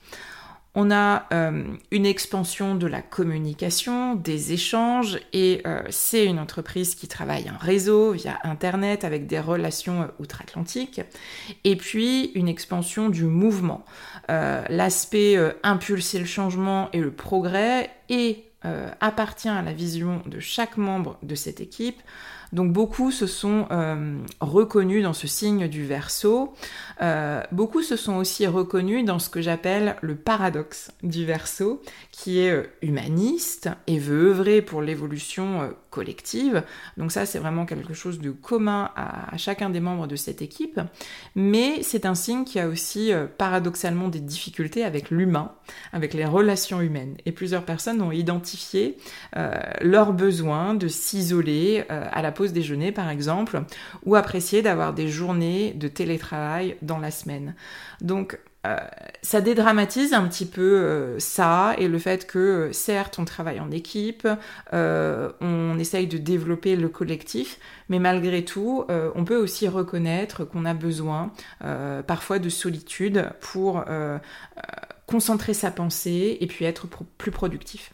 On 0.80 0.92
a 0.92 1.26
euh, 1.34 1.64
une 1.90 2.06
expansion 2.06 2.76
de 2.76 2.86
la 2.86 3.02
communication, 3.02 4.14
des 4.14 4.54
échanges, 4.54 5.18
et 5.34 5.64
euh, 5.66 5.82
c'est 5.90 6.24
une 6.24 6.38
entreprise 6.38 6.94
qui 6.94 7.08
travaille 7.08 7.50
en 7.50 7.58
réseau 7.58 8.12
via 8.12 8.38
Internet 8.44 9.04
avec 9.04 9.26
des 9.26 9.40
relations 9.40 10.04
euh, 10.04 10.08
outre-Atlantique. 10.20 11.02
Et 11.64 11.78
puis 11.78 12.26
une 12.36 12.48
expansion 12.48 13.10
du 13.10 13.24
mouvement. 13.24 13.86
L'aspect 14.30 15.38
impulser 15.64 16.20
le 16.20 16.26
changement 16.26 16.90
et 16.92 17.00
le 17.00 17.12
progrès 17.12 17.90
et 18.10 18.44
appartient 19.00 19.48
à 19.48 19.62
la 19.62 19.72
vision 19.72 20.22
de 20.26 20.40
chaque 20.40 20.76
membre 20.76 21.18
de 21.24 21.34
cette 21.34 21.62
équipe. 21.62 22.02
Donc 22.54 22.72
beaucoup 22.72 23.12
se 23.12 23.28
sont 23.28 23.68
euh, 23.72 24.18
reconnus 24.40 25.04
dans 25.04 25.14
ce 25.14 25.28
signe 25.28 25.68
du 25.68 25.86
verso. 25.86 26.54
Euh, 27.02 27.42
beaucoup 27.52 27.82
se 27.82 27.96
sont 27.96 28.16
aussi 28.16 28.48
reconnus 28.48 29.06
dans 29.06 29.20
ce 29.20 29.30
que 29.30 29.42
j'appelle 29.42 29.96
le 30.02 30.16
paradoxe 30.16 30.92
du 31.04 31.26
verso, 31.26 31.82
qui 32.12 32.40
est 32.40 32.52
euh, 32.52 32.64
humaniste 32.82 33.70
et 33.88 34.00
veut 34.00 34.30
œuvrer 34.30 34.62
pour 34.62 34.82
l'évolution 34.82 35.74
collective. 35.90 36.64
Donc 36.98 37.12
ça, 37.12 37.26
c'est 37.26 37.40
vraiment 37.40 37.66
quelque 37.66 37.94
chose 37.94 38.20
de 38.20 38.32
commun 38.32 38.92
à, 38.96 39.36
chacun 39.38 39.70
des 39.70 39.80
membres 39.80 40.08
de 40.08 40.16
cette 40.16 40.42
équipe. 40.42 40.80
Mais 41.36 41.82
c'est 41.82 42.06
un 42.06 42.16
signe 42.16 42.44
qui 42.44 42.60
a 42.60 42.68
aussi 42.68 43.12
paradoxalement 43.38 44.08
des 44.08 44.20
difficultés 44.20 44.84
avec 44.84 45.10
l'humain, 45.10 45.54
avec 45.94 46.14
les 46.14 46.26
relations 46.26 46.82
humaines. 46.82 47.16
Et 47.26 47.32
plusieurs 47.32 47.64
personnes 47.64 48.02
ont 48.02 48.12
identifié 48.12 48.98
leur 49.82 50.14
besoin 50.14 50.76
de 50.76 50.88
s'isoler 50.88 51.86
à 51.90 52.22
la 52.22 52.32
déjeuner 52.46 52.92
par 52.92 53.10
exemple, 53.10 53.62
ou 54.06 54.16
apprécier 54.16 54.62
d'avoir 54.62 54.94
des 54.94 55.08
journées 55.10 55.74
de 55.74 55.88
télétravail 55.88 56.78
dans 56.82 56.98
la 56.98 57.12
semaine. 57.12 57.56
Donc 58.02 58.40
euh, 58.68 58.76
ça 59.22 59.40
dédramatise 59.40 60.14
un 60.14 60.28
petit 60.28 60.46
peu 60.46 60.62
euh, 60.62 61.20
ça 61.20 61.76
et 61.78 61.88
le 61.88 62.00
fait 62.00 62.28
que 62.28 62.40
euh, 62.40 62.74
certes 62.74 63.18
on 63.20 63.26
travaille 63.26 63.60
en 63.60 63.72
équipe, 63.72 64.28
on 64.74 65.80
essaye 65.80 66.08
de 66.08 66.18
développer 66.18 66.76
le 66.76 66.90
collectif, 66.90 67.60
mais 67.90 68.00
malgré 68.00 68.44
tout 68.44 68.86
on 68.90 69.26
peut 69.26 69.38
aussi 69.38 69.68
reconnaître 69.68 70.44
qu'on 70.44 70.66
a 70.66 70.74
besoin 70.74 71.32
parfois 72.06 72.40
de 72.40 72.50
solitude 72.50 73.30
pour 73.40 73.84
concentrer 75.06 75.54
sa 75.54 75.72
pensée 75.72 76.38
et 76.40 76.48
puis 76.48 76.66
être 76.66 76.88
plus 77.18 77.32
productif. 77.32 77.94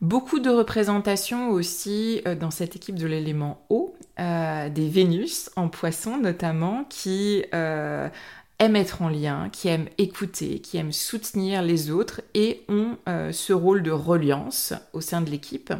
Beaucoup 0.00 0.40
de 0.40 0.48
représentations 0.48 1.50
aussi 1.50 2.22
euh, 2.26 2.34
dans 2.34 2.50
cette 2.50 2.74
équipe 2.74 2.94
de 2.94 3.06
l'élément 3.06 3.66
eau, 3.68 3.94
euh, 4.18 4.70
des 4.70 4.88
Vénus 4.88 5.50
en 5.56 5.68
poisson 5.68 6.16
notamment, 6.16 6.84
qui 6.88 7.44
euh, 7.52 8.08
aiment 8.58 8.76
être 8.76 9.02
en 9.02 9.10
lien, 9.10 9.50
qui 9.52 9.68
aiment 9.68 9.88
écouter, 9.98 10.60
qui 10.60 10.78
aiment 10.78 10.92
soutenir 10.92 11.60
les 11.60 11.90
autres 11.90 12.22
et 12.32 12.62
ont 12.68 12.96
ce 13.32 13.52
rôle 13.52 13.82
de 13.82 13.90
reliance 13.90 14.74
au 14.92 15.00
sein 15.00 15.22
de 15.22 15.30
l'équipe. 15.30 15.72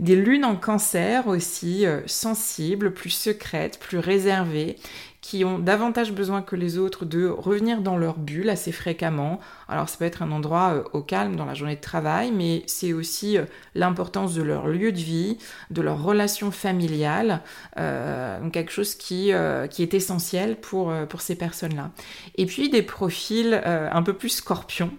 Des 0.00 0.16
lunes 0.16 0.44
en 0.44 0.56
cancer 0.56 1.26
aussi, 1.26 1.84
sensibles, 2.06 2.94
plus 2.94 3.10
secrètes, 3.10 3.78
plus 3.78 3.98
réservées, 3.98 4.76
qui 5.26 5.44
ont 5.44 5.58
davantage 5.58 6.12
besoin 6.12 6.40
que 6.40 6.54
les 6.54 6.78
autres 6.78 7.04
de 7.04 7.26
revenir 7.26 7.80
dans 7.80 7.96
leur 7.96 8.16
bulle 8.16 8.48
assez 8.48 8.70
fréquemment. 8.70 9.40
Alors 9.68 9.88
ça 9.88 9.96
peut 9.98 10.04
être 10.04 10.22
un 10.22 10.30
endroit 10.30 10.74
euh, 10.74 10.84
au 10.92 11.02
calme 11.02 11.34
dans 11.34 11.44
la 11.44 11.54
journée 11.54 11.74
de 11.74 11.80
travail, 11.80 12.30
mais 12.30 12.62
c'est 12.68 12.92
aussi 12.92 13.36
euh, 13.36 13.44
l'importance 13.74 14.34
de 14.34 14.42
leur 14.42 14.68
lieu 14.68 14.92
de 14.92 14.98
vie, 14.98 15.38
de 15.72 15.82
leur 15.82 16.00
relation 16.00 16.52
familiale, 16.52 17.40
euh, 17.76 18.48
quelque 18.50 18.70
chose 18.70 18.94
qui, 18.94 19.32
qui 19.70 19.82
est 19.82 19.94
essentiel 19.94 20.60
pour, 20.60 20.92
pour 21.08 21.20
ces 21.20 21.34
personnes-là. 21.34 21.90
Et 22.36 22.46
puis 22.46 22.68
des 22.68 22.82
profils 22.82 23.60
un 23.64 24.02
peu 24.04 24.12
plus 24.12 24.28
scorpions, 24.28 24.92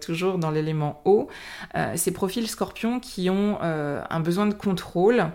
toujours 0.00 0.38
dans 0.38 0.50
l'élément 0.50 1.02
eau, 1.04 1.28
ces 1.96 2.12
profils 2.12 2.48
scorpions 2.48 3.00
qui 3.00 3.28
ont 3.30 3.58
un 3.60 4.20
besoin 4.20 4.46
de 4.46 4.54
contrôle 4.54 5.26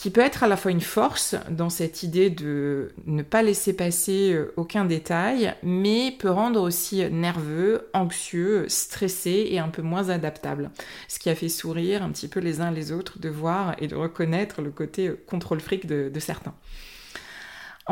qui 0.00 0.08
peut 0.10 0.22
être 0.22 0.42
à 0.42 0.48
la 0.48 0.56
fois 0.56 0.70
une 0.70 0.80
force 0.80 1.34
dans 1.50 1.68
cette 1.68 2.02
idée 2.02 2.30
de 2.30 2.90
ne 3.04 3.22
pas 3.22 3.42
laisser 3.42 3.74
passer 3.74 4.32
euh, 4.32 4.50
aucun 4.56 4.86
détail, 4.86 5.54
mais 5.62 6.16
peut 6.18 6.30
rendre 6.30 6.62
aussi 6.62 7.04
nerveux, 7.10 7.90
anxieux, 7.92 8.64
stressé 8.66 9.48
et 9.50 9.58
un 9.58 9.68
peu 9.68 9.82
moins 9.82 10.08
adaptable. 10.08 10.70
Ce 11.06 11.18
qui 11.18 11.28
a 11.28 11.34
fait 11.34 11.50
sourire 11.50 12.02
un 12.02 12.08
petit 12.12 12.28
peu 12.28 12.40
les 12.40 12.62
uns 12.62 12.70
les 12.70 12.92
autres 12.92 13.18
de 13.18 13.28
voir 13.28 13.76
et 13.76 13.88
de 13.88 13.94
reconnaître 13.94 14.62
le 14.62 14.70
côté 14.70 15.08
euh, 15.08 15.22
contrôle 15.26 15.60
fric 15.60 15.84
de, 15.84 16.10
certains. 16.18 16.54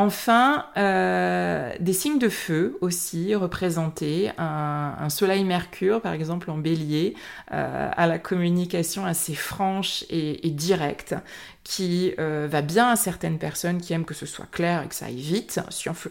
Enfin, 0.01 0.67
euh, 0.77 1.73
des 1.81 1.93
signes 1.93 2.21
de 2.21 2.29
feu 2.29 2.79
aussi 2.83 3.35
représentés, 3.35 4.31
un, 4.39 5.09
soleil-mercure 5.09 6.01
par 6.01 6.13
exemple 6.13 6.53
en 6.53 6.57
bélier, 6.57 7.17
euh, 7.51 7.91
à 7.91 8.07
la 8.07 8.21
communication 8.21 9.05
assez 9.05 9.35
franche 9.35 10.05
et, 10.09 10.51
directe, 10.51 11.17
qui 11.65 12.15
euh, 12.21 12.47
va 12.49 12.63
bien 12.63 12.91
à 12.91 12.95
certaines 12.95 13.39
personnes 13.39 13.81
qui 13.81 13.93
aiment 13.93 14.05
que 14.05 14.15
ce 14.15 14.25
soit 14.25 14.47
clair 14.53 14.85
et 14.85 14.87
que 14.87 14.95
ça 14.95 15.07
aille 15.07 15.17
vite, 15.17 15.59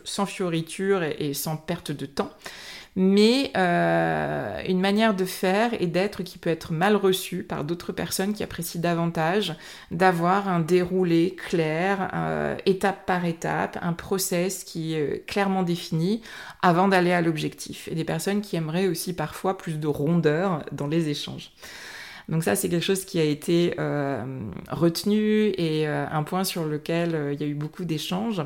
sans, 0.04 0.26
fioriture 0.26 1.04
et 1.04 1.34
sans 1.34 1.56
perte 1.56 1.94
de 1.94 2.06
temps 2.06 2.32
mais 3.00 3.52
euh, 3.56 4.60
une 4.68 4.80
manière 4.80 5.14
de 5.14 5.24
faire 5.24 5.80
et 5.80 5.86
d'être 5.86 6.24
qui 6.24 6.40
peut 6.40 6.50
être 6.50 6.74
mal 6.74 6.96
reçue 6.96 7.44
par 7.44 7.64
d'autres 7.64 7.92
personnes 7.92 8.34
qui 8.34 8.42
apprécient 8.42 8.82
davantage 8.82 9.56
d'avoir 9.92 10.50
un 10.50 10.60
déroulé 10.60 11.36
clair, 11.36 12.10
euh, 12.16 12.58
étape 12.66 13.06
par 13.06 13.26
étape, 13.26 13.78
un 13.84 13.94
process 13.94 14.64
qui 14.64 14.96
est 14.96 15.24
clairement 15.28 15.62
défini 15.62 16.24
avant 16.64 16.88
d'aller 16.88 17.12
à 17.14 17.22
l'objectif. 17.22 17.88
Et 17.88 17.94
des 17.94 18.04
personnes 18.04 18.42
qui 18.42 18.56
aimeraient 18.56 18.88
aussi 18.88 19.14
parfois 19.14 19.60
plus 19.60 19.80
de 19.80 19.88
rondeur 19.88 20.66
dans 20.72 20.88
les 20.88 21.10
échanges. 21.10 21.52
Donc 22.30 22.44
ça, 22.44 22.56
c'est 22.56 22.70
quelque 22.70 22.84
chose 22.84 23.06
qui 23.06 23.20
a 23.20 23.24
été 23.24 23.76
euh, 23.80 24.24
retenu 24.70 25.54
et 25.58 25.88
un 25.88 26.24
point 26.24 26.44
sur 26.44 26.66
lequel 26.66 27.34
il 27.34 27.40
y 27.40 27.44
a 27.44 27.48
eu 27.48 27.54
beaucoup 27.54 27.86
d'échanges. 27.86 28.42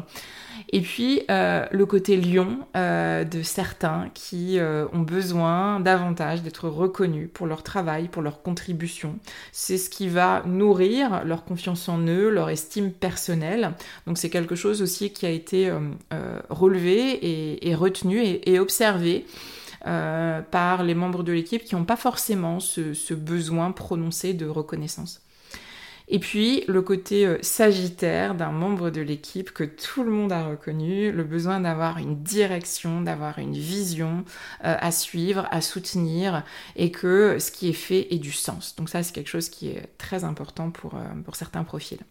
Et 0.69 0.81
puis 0.81 1.21
euh, 1.29 1.65
le 1.71 1.85
côté 1.85 2.17
lion 2.17 2.59
euh, 2.75 3.23
de 3.23 3.41
certains 3.41 4.09
qui 4.13 4.59
euh, 4.59 4.85
ont 4.93 4.99
besoin 4.99 5.79
davantage 5.79 6.41
d'être 6.43 6.69
reconnus 6.69 7.29
pour 7.33 7.47
leur 7.47 7.63
travail, 7.63 8.07
pour 8.07 8.21
leur 8.21 8.41
contribution. 8.41 9.17
C'est 9.51 9.77
ce 9.77 9.89
qui 9.89 10.07
va 10.07 10.43
nourrir 10.45 11.23
leur 11.25 11.43
confiance 11.43 11.89
en 11.89 11.99
eux, 12.07 12.29
leur 12.29 12.49
estime 12.49 12.91
personnelle. 12.91 13.73
Donc 14.07 14.17
c'est 14.17 14.29
quelque 14.29 14.55
chose 14.55 14.81
aussi 14.81 15.11
qui 15.11 15.25
a 15.25 15.29
été 15.29 15.71
relevé 16.49 17.59
et, 17.67 17.75
retenu 17.75 18.21
et, 18.21 18.59
observé. 18.59 19.25
Par 19.83 20.83
les 20.83 20.95
membres 20.95 21.23
de 21.23 21.31
l'équipe 21.31 21.63
qui 21.63 21.75
n'ont 21.75 21.85
pas 21.85 21.95
forcément 21.95 22.59
ce 22.59 23.13
besoin 23.13 23.71
prononcé 23.71 24.33
de 24.33 24.47
reconnaissance. 24.47 25.21
Et 26.11 26.19
puis 26.19 26.65
le 26.67 26.81
côté 26.81 27.25
euh, 27.25 27.37
sagittaire 27.41 28.35
d'un 28.35 28.51
membre 28.51 28.89
de 28.89 28.99
l'équipe 28.99 29.51
que 29.51 29.63
tout 29.63 30.03
le 30.03 30.11
monde 30.11 30.33
a 30.33 30.45
reconnu, 30.45 31.09
le 31.09 31.23
besoin 31.23 31.61
d'avoir 31.61 31.99
une 31.99 32.21
direction, 32.21 32.99
d'avoir 32.99 33.39
une 33.39 33.53
vision 33.53 34.25
euh, 34.65 34.75
à 34.77 34.91
suivre, 34.91 35.47
à 35.51 35.61
soutenir, 35.61 36.43
et 36.75 36.91
que 36.91 37.39
ce 37.39 37.49
qui 37.49 37.69
est 37.69 37.73
fait 37.73 38.13
ait 38.13 38.19
du 38.19 38.33
sens. 38.33 38.75
Donc 38.75 38.89
ça 38.89 39.03
c'est 39.03 39.13
quelque 39.13 39.29
chose 39.29 39.49
qui 39.49 39.69
est 39.69 39.87
très 39.97 40.25
important 40.25 40.69
pour, 40.69 40.95
euh, 40.95 41.21
pour 41.23 41.37
certains 41.37 41.63
profils. 41.63 42.01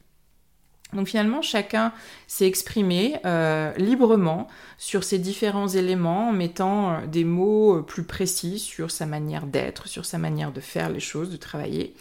Donc 0.92 1.08
finalement, 1.08 1.42
chacun 1.42 1.92
s'est 2.26 2.46
exprimé 2.46 3.16
euh, 3.24 3.72
librement 3.76 4.48
sur 4.78 5.04
ces 5.04 5.18
différents 5.18 5.68
éléments 5.68 6.30
en 6.30 6.32
mettant 6.32 6.90
euh, 6.90 7.06
des 7.06 7.24
mots 7.24 7.78
euh, 7.78 7.82
plus 7.82 8.02
précis 8.02 8.58
sur 8.58 8.90
sa 8.90 9.06
manière 9.06 9.46
d'être, 9.46 9.88
sur 9.88 10.04
sa 10.04 10.18
manière 10.18 10.52
de 10.52 10.60
faire 10.60 10.88
les 10.90 11.00
choses, 11.00 11.30
de 11.30 11.36
travailler, 11.36 11.94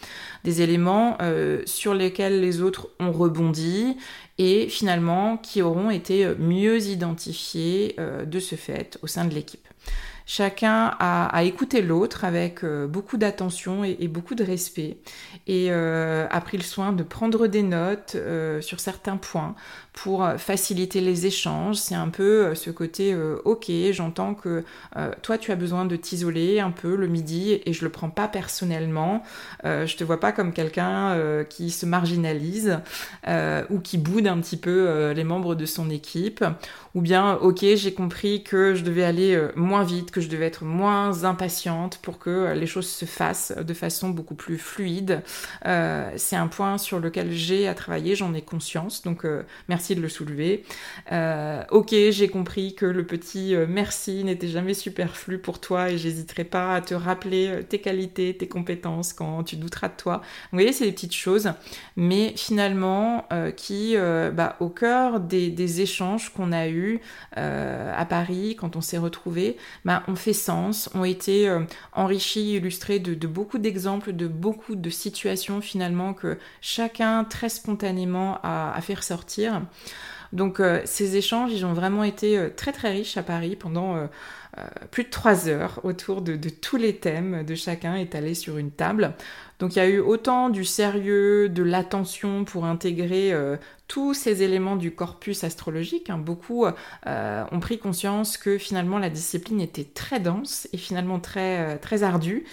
des 0.44 0.62
éléments 0.62 1.18
sur 1.66 1.94
lesquels 1.94 2.40
les 2.40 2.62
autres 2.62 2.88
ont 2.98 3.12
rebondi 3.12 3.96
et 4.38 4.68
finalement 4.68 5.36
qui 5.36 5.62
auront 5.62 5.90
été 5.90 6.34
mieux 6.38 6.82
identifiés 6.86 7.96
de 8.26 8.40
ce 8.40 8.54
fait 8.54 8.98
au 9.02 9.06
sein 9.06 9.24
de 9.24 9.34
l'équipe. 9.34 9.66
Chacun 10.32 10.94
a, 11.00 11.42
écouté 11.42 11.82
l'autre 11.82 12.24
avec 12.24 12.62
euh, 12.62 12.86
beaucoup 12.86 13.16
d'attention 13.16 13.82
et, 13.82 14.06
beaucoup 14.06 14.36
de 14.36 14.44
respect. 14.44 14.98
Et 15.48 15.72
euh, 15.72 16.28
a 16.30 16.40
pris 16.40 16.56
le 16.56 16.62
soin 16.62 16.92
de 16.92 17.02
prendre 17.02 17.48
des 17.48 17.64
notes 17.64 18.12
euh, 18.14 18.60
sur 18.60 18.78
certains 18.78 19.16
points 19.16 19.56
pour 19.92 20.26
faciliter 20.38 21.00
les 21.00 21.26
échanges. 21.26 21.76
C'est 21.76 21.94
un 21.94 22.08
peu 22.08 22.54
ce 22.54 22.70
côté 22.70 23.16
ok, 23.44 23.70
j'entends 23.90 24.34
que 24.34 24.64
toi 25.22 25.38
tu 25.38 25.52
as 25.52 25.56
besoin 25.56 25.84
de 25.84 25.96
t'isoler 25.96 26.60
un 26.60 26.70
peu 26.70 26.94
le 26.94 27.06
midi 27.06 27.60
et 27.64 27.72
je 27.72 27.84
le 27.84 27.90
prends 27.90 28.10
pas 28.10 28.28
personnellement. 28.28 29.22
je 29.64 29.96
te 29.96 30.04
vois 30.04 30.20
pas 30.20 30.32
comme 30.32 30.52
quelqu'un 30.52 31.44
qui 31.48 31.70
se 31.70 31.86
marginalise 31.86 32.78
ou 33.28 33.80
qui 33.80 33.98
boude 33.98 34.26
un 34.26 34.38
petit 34.40 34.56
peu 34.56 35.10
les 35.12 35.24
membres 35.24 35.54
de 35.54 35.66
son 35.66 35.90
équipe. 35.90 36.44
Ou 36.94 37.00
bien 37.02 37.34
ok, 37.34 37.64
j'ai 37.74 37.94
compris 37.94 38.42
que 38.42 38.74
je 38.74 38.82
devais 38.82 39.04
aller 39.04 39.40
moins 39.54 39.84
vite, 39.84 40.10
que 40.10 40.20
je 40.20 40.28
devais 40.28 40.46
être 40.46 40.64
moins 40.64 41.24
impatiente 41.24 41.98
pour 42.02 42.18
que 42.18 42.52
les 42.54 42.66
choses 42.66 42.88
se 42.88 43.04
fassent 43.04 43.52
de 43.56 43.74
façon 43.74 44.10
beaucoup 44.10 44.34
plus 44.34 44.58
fluide. 44.58 45.22
Euh, 45.66 46.10
c'est 46.16 46.36
un 46.36 46.48
point 46.48 46.78
sur 46.78 47.00
lequel 47.00 47.32
j'ai 47.32 47.68
à 47.68 47.74
travailler, 47.74 48.14
j'en 48.14 48.34
ai 48.34 48.42
conscience, 48.42 49.02
donc 49.02 49.24
euh, 49.24 49.42
merci 49.68 49.79
de 49.94 50.00
le 50.00 50.08
soulever. 50.08 50.64
Euh, 51.12 51.62
ok, 51.70 51.94
j'ai 52.10 52.28
compris 52.28 52.74
que 52.74 52.86
le 52.86 53.04
petit 53.04 53.54
merci 53.68 54.24
n'était 54.24 54.48
jamais 54.48 54.74
superflu 54.74 55.38
pour 55.38 55.60
toi 55.60 55.90
et 55.90 55.98
j'hésiterai 55.98 56.44
pas 56.44 56.74
à 56.74 56.80
te 56.80 56.94
rappeler 56.94 57.60
tes 57.68 57.80
qualités, 57.80 58.36
tes 58.36 58.48
compétences 58.48 59.12
quand 59.12 59.44
tu 59.44 59.56
douteras 59.56 59.88
de 59.88 59.96
toi. 59.96 60.20
Vous 60.52 60.58
voyez, 60.58 60.72
c'est 60.72 60.84
des 60.84 60.92
petites 60.92 61.14
choses, 61.14 61.52
mais 61.96 62.32
finalement 62.36 63.28
qui, 63.56 63.96
bah, 64.32 64.56
au 64.60 64.68
cœur 64.68 65.20
des, 65.20 65.80
échanges 65.80 66.30
qu'on 66.30 66.52
a 66.52 66.68
eus 66.68 67.00
à 67.36 68.04
Paris 68.08 68.56
quand 68.58 68.76
on 68.76 68.80
s'est 68.80 68.98
retrouvés, 68.98 69.56
bah, 69.84 70.02
ont 70.08 70.16
fait 70.16 70.32
sens, 70.32 70.90
ont 70.94 71.04
été 71.04 71.48
euh, 71.48 71.60
enrichis, 71.92 72.54
illustrés 72.54 72.98
de, 72.98 73.26
beaucoup 73.26 73.58
d'exemples, 73.58 74.12
de 74.12 74.26
beaucoup 74.26 74.76
de 74.76 74.90
situations 74.90 75.60
finalement 75.60 76.14
que 76.14 76.38
chacun 76.60 77.24
très 77.24 77.48
spontanément 77.48 78.38
a, 78.42 78.78
fait 78.80 78.94
ressortir. 78.94 79.62
Donc 80.32 80.60
euh, 80.60 80.80
ces 80.84 81.16
échanges, 81.16 81.52
ils 81.52 81.66
ont 81.66 81.72
vraiment 81.72 82.04
été 82.04 82.38
euh, 82.38 82.50
très 82.54 82.72
très 82.72 82.92
riches 82.92 83.16
à 83.16 83.22
Paris 83.22 83.56
pendant 83.56 84.08
plus 84.90 85.04
de 85.04 85.10
trois 85.10 85.48
heures 85.48 85.80
autour 85.84 86.22
de, 86.22 86.36
tous 86.48 86.76
les 86.76 86.96
thèmes 86.96 87.44
de 87.44 87.54
chacun 87.54 87.94
étalés 87.94 88.34
sur 88.34 88.58
une 88.58 88.72
table. 88.72 89.14
Donc 89.60 89.76
il 89.76 89.78
y 89.78 89.82
a 89.82 89.88
eu 89.88 90.00
autant 90.00 90.48
du 90.48 90.64
sérieux, 90.64 91.48
de 91.48 91.62
l'attention 91.62 92.44
pour 92.44 92.64
intégrer 92.64 93.32
tous 93.90 94.14
ces 94.14 94.44
éléments 94.44 94.76
du 94.76 94.92
corpus 94.92 95.42
astrologique. 95.42 96.10
Hein, 96.10 96.18
beaucoup 96.18 96.64
euh, 96.64 97.44
ont 97.50 97.58
pris 97.58 97.80
conscience 97.80 98.36
que 98.36 98.56
finalement 98.56 99.00
la 99.00 99.10
discipline 99.10 99.60
était 99.60 99.82
très 99.82 100.20
dense 100.20 100.68
et 100.72 100.76
finalement 100.76 101.18
très, 101.18 101.58
euh, 101.58 101.76
très 101.76 102.04
ardue 102.04 102.44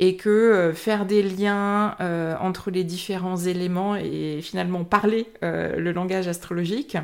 et 0.00 0.16
que 0.16 0.30
euh, 0.30 0.72
faire 0.72 1.04
des 1.04 1.22
liens 1.22 1.96
entre 2.40 2.70
les 2.70 2.82
différents 2.82 3.36
éléments 3.36 3.94
et 3.96 4.40
finalement 4.40 4.84
parler 4.84 5.26
le 5.42 5.92
langage 5.92 6.28
astrologique, 6.28 6.96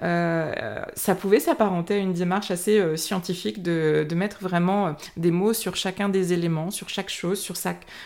ça 0.00 1.14
pouvait 1.18 1.40
s'apparenter 1.40 1.94
à 1.94 1.98
une 1.98 2.12
démarche 2.12 2.50
assez 2.50 2.96
scientifique 2.96 3.62
de, 3.62 4.06
mettre 4.14 4.38
vraiment 4.40 4.94
des 5.16 5.30
mots 5.30 5.52
sur 5.52 5.74
chacun 5.74 6.08
des 6.08 6.32
éléments, 6.32 6.70
sur 6.70 6.88
chaque 6.88 7.10
chose, 7.10 7.40
sur, 7.40 7.56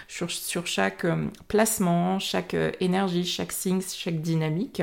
sur, 0.09 0.31
sur 0.31 0.67
chaque 0.67 0.96
placement, 1.49 2.19
chaque 2.19 2.57
énergie, 2.81 3.25
chaque 3.25 3.53
signe, 3.53 3.81
chaque 3.83 4.21
dynamique. 4.21 4.83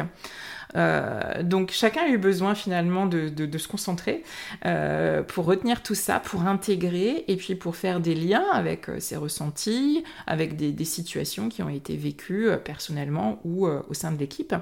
Euh, 0.75 1.43
donc 1.43 1.71
chacun 1.71 2.01
a 2.01 2.07
eu 2.07 2.17
besoin 2.17 2.55
finalement 2.55 3.05
de, 3.05 3.57
se 3.57 3.67
concentrer 3.67 4.23
euh, 4.65 5.21
pour 5.23 5.45
retenir 5.45 5.83
tout 5.83 5.95
ça, 5.95 6.19
pour 6.19 6.43
intégrer 6.43 7.23
et 7.27 7.35
puis 7.35 7.55
pour 7.55 7.75
faire 7.75 7.99
des 7.99 8.15
liens 8.15 8.45
avec 8.51 8.89
euh, 8.89 8.99
ses 8.99 9.15
ressentis, 9.15 10.03
avec 10.27 10.55
des, 10.55 10.83
situations 10.83 11.47
qui 11.47 11.63
ont 11.63 11.69
été 11.69 11.95
vécues 11.95 12.49
personnellement 12.65 13.39
ou 13.45 13.65
au 13.65 13.93
sein 13.93 14.11
de 14.11 14.17
l'équipe. 14.17 14.53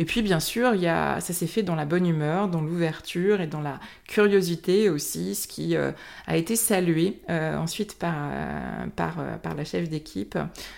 Et 0.00 0.04
puis 0.04 0.20
bien 0.20 0.40
sûr, 0.40 0.74
y 0.74 0.88
a, 0.88 1.20
ça 1.20 1.32
s'est 1.32 1.46
fait 1.46 1.62
dans 1.62 1.76
la 1.76 1.84
bonne 1.84 2.06
humeur, 2.06 2.48
dans 2.48 2.60
l'ouverture 2.60 3.40
et 3.40 3.46
dans 3.46 3.60
la 3.60 3.78
curiosité 4.08 4.90
aussi, 4.90 5.36
ce 5.36 5.46
qui 5.46 5.76
a 5.76 6.36
été 6.36 6.56
salué 6.56 7.20
ensuite 7.28 7.98
par, 7.98 8.30
par, 8.96 9.38
par 9.40 9.54
la 9.54 9.64
chef 9.64 9.88
d'équipe 9.88 10.36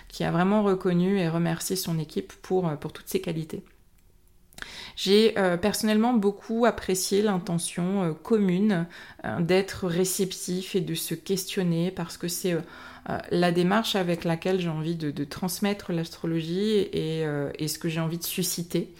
qui 0.09 0.23
a 0.23 0.29
vraiment 0.29 0.61
reconnu 0.61 1.17
et 1.17 1.27
remercié 1.27 1.75
son 1.75 1.97
équipe 1.97 2.31
pour, 2.43 2.69
pour 2.77 2.93
toutes 2.93 3.09
ses 3.09 3.19
qualités. 3.19 3.63
J'ai 4.95 5.37
euh, 5.37 5.57
personnellement 5.57 6.13
beaucoup 6.13 6.65
apprécié 6.65 7.21
l'intention 7.21 8.03
euh, 8.03 8.13
commune 8.13 8.85
euh, 9.25 9.39
d'être 9.39 9.87
réceptif 9.87 10.75
et 10.75 10.81
de 10.81 10.95
se 10.95 11.15
questionner 11.15 11.91
parce 11.91 12.17
que 12.17 12.27
c'est 12.27 12.55
la 13.31 13.51
démarche 13.51 13.97
avec 13.97 14.23
laquelle 14.23 14.61
j'ai 14.61 14.69
envie 14.69 14.95
de, 14.95 15.23
transmettre 15.25 15.91
l'astrologie 15.91 16.87
et, 16.93 17.25
ce 17.25 17.77
que 17.77 17.89
j'ai 17.89 17.99
envie 17.99 18.17
de 18.17 18.23
susciter. 18.23 18.93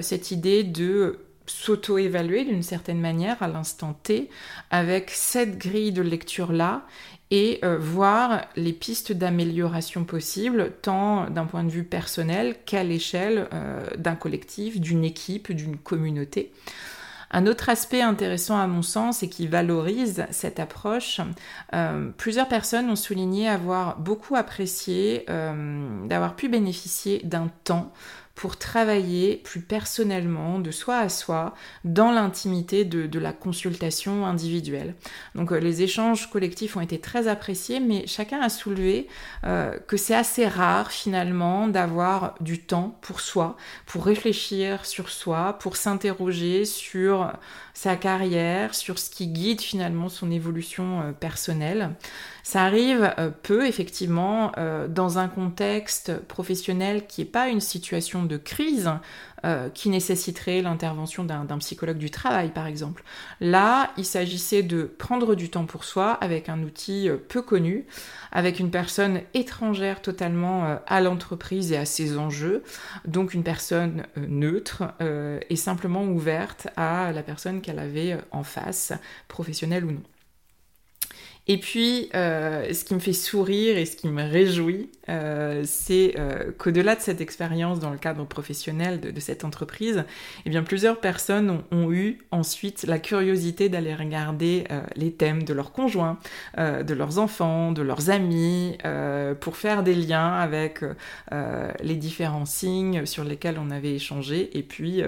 cette 0.00 0.32
idée 0.32 0.64
de 0.64 1.20
s'auto-évaluer 1.46 2.44
d'une 2.44 2.64
certaine 2.64 3.00
manière 3.00 3.42
à 3.42 3.48
l'instant 3.48 3.94
T 4.02 4.30
avec 4.70 5.10
cette 5.10 5.58
grille 5.58 5.92
de 5.92 6.02
lecture-là 6.02 6.84
et 7.30 7.58
euh, 7.64 7.76
voir 7.78 8.42
les 8.54 8.72
pistes 8.72 9.12
d'amélioration 9.12 10.04
possibles, 10.04 10.72
tant 10.82 11.28
d'un 11.28 11.46
point 11.46 11.64
de 11.64 11.70
vue 11.70 11.84
personnel 11.84 12.56
qu'à 12.64 12.84
l'échelle 12.84 13.48
euh, 13.52 13.84
d'un 13.98 14.14
collectif, 14.14 14.80
d'une 14.80 15.04
équipe, 15.04 15.52
d'une 15.52 15.76
communauté. 15.76 16.52
Un 17.32 17.48
autre 17.48 17.68
aspect 17.68 18.02
intéressant 18.02 18.56
à 18.56 18.68
mon 18.68 18.82
sens 18.82 19.24
et 19.24 19.28
qui 19.28 19.48
valorise 19.48 20.24
cette 20.30 20.60
approche, 20.60 21.20
euh, 21.74 22.10
plusieurs 22.16 22.46
personnes 22.46 22.88
ont 22.88 22.96
souligné 22.96 23.48
avoir 23.48 23.98
beaucoup 23.98 24.36
apprécié 24.36 25.26
d'avoir 25.26 26.36
pu 26.36 26.48
bénéficier 26.48 27.20
d'un 27.24 27.50
temps 27.64 27.92
pour 28.36 28.58
travailler 28.58 29.38
plus 29.38 29.62
personnellement, 29.62 30.58
de 30.58 30.70
soi 30.70 30.98
à 30.98 31.08
soi, 31.08 31.54
dans 31.84 32.12
l'intimité 32.12 32.84
de, 32.84 33.18
la 33.18 33.32
consultation 33.32 34.26
individuelle. 34.26 34.94
Donc 35.34 35.52
euh, 35.52 35.58
les 35.58 35.80
échanges 35.80 36.30
collectifs 36.30 36.76
ont 36.76 36.82
été 36.82 37.00
très 37.00 37.28
appréciés, 37.28 37.80
mais 37.80 38.06
chacun 38.06 38.38
a 38.42 38.50
soulevé 38.50 39.08
euh, 39.44 39.78
que 39.78 39.96
c'est 39.96 40.14
assez 40.14 40.46
rare 40.46 40.92
finalement 40.92 41.66
d'avoir 41.66 42.34
du 42.40 42.60
temps 42.60 42.98
pour 43.00 43.20
soi, 43.20 43.56
pour 43.86 44.04
réfléchir 44.04 44.84
sur 44.84 45.08
soi, 45.08 45.54
pour 45.58 45.76
s'interroger 45.76 46.66
sur 46.66 47.32
sa 47.72 47.96
carrière, 47.96 48.74
sur 48.74 48.98
ce 48.98 49.08
qui 49.08 49.28
guide 49.28 49.62
finalement 49.62 50.10
son 50.10 50.30
évolution 50.30 51.00
euh, 51.00 51.12
personnelle. 51.12 51.90
Ça 52.46 52.62
arrive 52.62 53.12
euh, 53.18 53.30
peu, 53.42 53.66
effectivement, 53.66 54.52
euh, 54.56 54.86
dans 54.86 55.18
un 55.18 55.26
contexte 55.26 56.16
professionnel 56.28 57.08
qui 57.08 57.22
n'est 57.22 57.26
pas 57.26 57.48
une 57.48 57.60
situation 57.60 58.22
de 58.22 58.36
crise, 58.36 58.88
euh, 59.44 59.68
qui 59.68 59.88
nécessiterait 59.88 60.62
l'intervention 60.62 61.24
d'un 61.24 61.58
psychologue 61.58 61.98
du 61.98 62.12
travail, 62.12 62.50
par 62.50 62.68
exemple. 62.68 63.02
Là, 63.40 63.90
il 63.96 64.04
s'agissait 64.04 64.62
de 64.62 64.84
prendre 64.84 65.34
du 65.34 65.50
temps 65.50 65.64
pour 65.64 65.82
soi 65.82 66.12
avec 66.12 66.48
un 66.48 66.62
outil 66.62 67.10
peu 67.28 67.42
connu, 67.42 67.84
avec 68.30 68.60
une 68.60 68.70
personne 68.70 69.22
étrangère 69.34 70.00
totalement 70.00 70.78
à 70.86 71.00
l'entreprise 71.00 71.72
et 71.72 71.76
à 71.76 71.84
ses 71.84 72.16
enjeux, 72.16 72.62
donc 73.08 73.34
une 73.34 73.42
personne 73.42 74.04
neutre 74.16 74.84
et 75.50 75.56
simplement 75.56 76.04
ouverte 76.04 76.68
à 76.76 77.10
la 77.10 77.24
personne 77.24 77.60
qu'elle 77.60 77.80
avait 77.80 78.18
en 78.30 78.44
face, 78.44 78.92
professionnelle 79.26 79.84
ou 79.84 79.90
non. 79.90 80.02
Et 81.48 81.58
puis, 81.58 82.08
euh, 82.14 82.72
ce 82.72 82.84
qui 82.84 82.94
me 82.94 82.98
fait 82.98 83.12
sourire 83.12 83.78
et 83.78 83.86
ce 83.86 83.96
qui 83.96 84.08
me 84.08 84.22
réjouit, 84.22 84.90
euh, 85.08 85.62
c'est 85.64 86.14
euh, 86.18 86.50
qu'au-delà 86.58 86.96
de 86.96 87.00
cette 87.00 87.20
expérience 87.20 87.78
dans 87.78 87.90
le 87.90 87.98
cadre 87.98 88.24
professionnel 88.26 88.98
de, 88.98 89.20
cette 89.20 89.44
entreprise, 89.44 90.04
eh 90.44 90.50
bien, 90.50 90.64
plusieurs 90.64 90.98
personnes 90.98 91.62
ont, 91.70 91.92
eu 91.92 92.18
ensuite 92.32 92.82
la 92.82 92.98
curiosité 92.98 93.68
d'aller 93.68 93.94
regarder 93.94 94.64
les 94.96 95.12
thèmes 95.12 95.44
de 95.44 95.52
leurs 95.52 95.70
conjoints, 95.70 96.18
de 96.56 96.94
leurs 96.94 97.18
enfants, 97.18 97.70
de 97.70 97.82
leurs 97.82 98.10
amis, 98.10 98.76
pour 99.40 99.56
faire 99.56 99.84
des 99.84 99.94
liens 99.94 100.32
avec 100.32 100.80
les 101.82 101.94
différents 101.94 102.44
signes 102.44 103.06
sur 103.06 103.22
lesquels 103.22 103.58
on 103.58 103.70
avait 103.70 103.94
échangé, 103.94 104.56
et 104.58 104.62
puis 104.62 105.02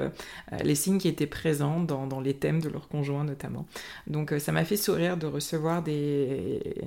les 0.63 0.75
signes 0.77 0.99
qui 0.99 1.09
étaient 1.09 1.27
présents 1.27 1.81
dans, 1.81 2.07
dans, 2.07 2.21
les 2.21 2.35
thèmes 2.35 2.61
de 2.61 2.69
leurs 2.69 2.89
conjoints 2.89 3.25
notamment. 3.25 3.67
Donc, 4.07 4.33
ça 4.39 4.53
m'a 4.53 4.65
fait 4.65 4.77
sourire 4.77 5.17
de 5.17 5.27
recevoir 5.27 5.83
des 5.83 6.28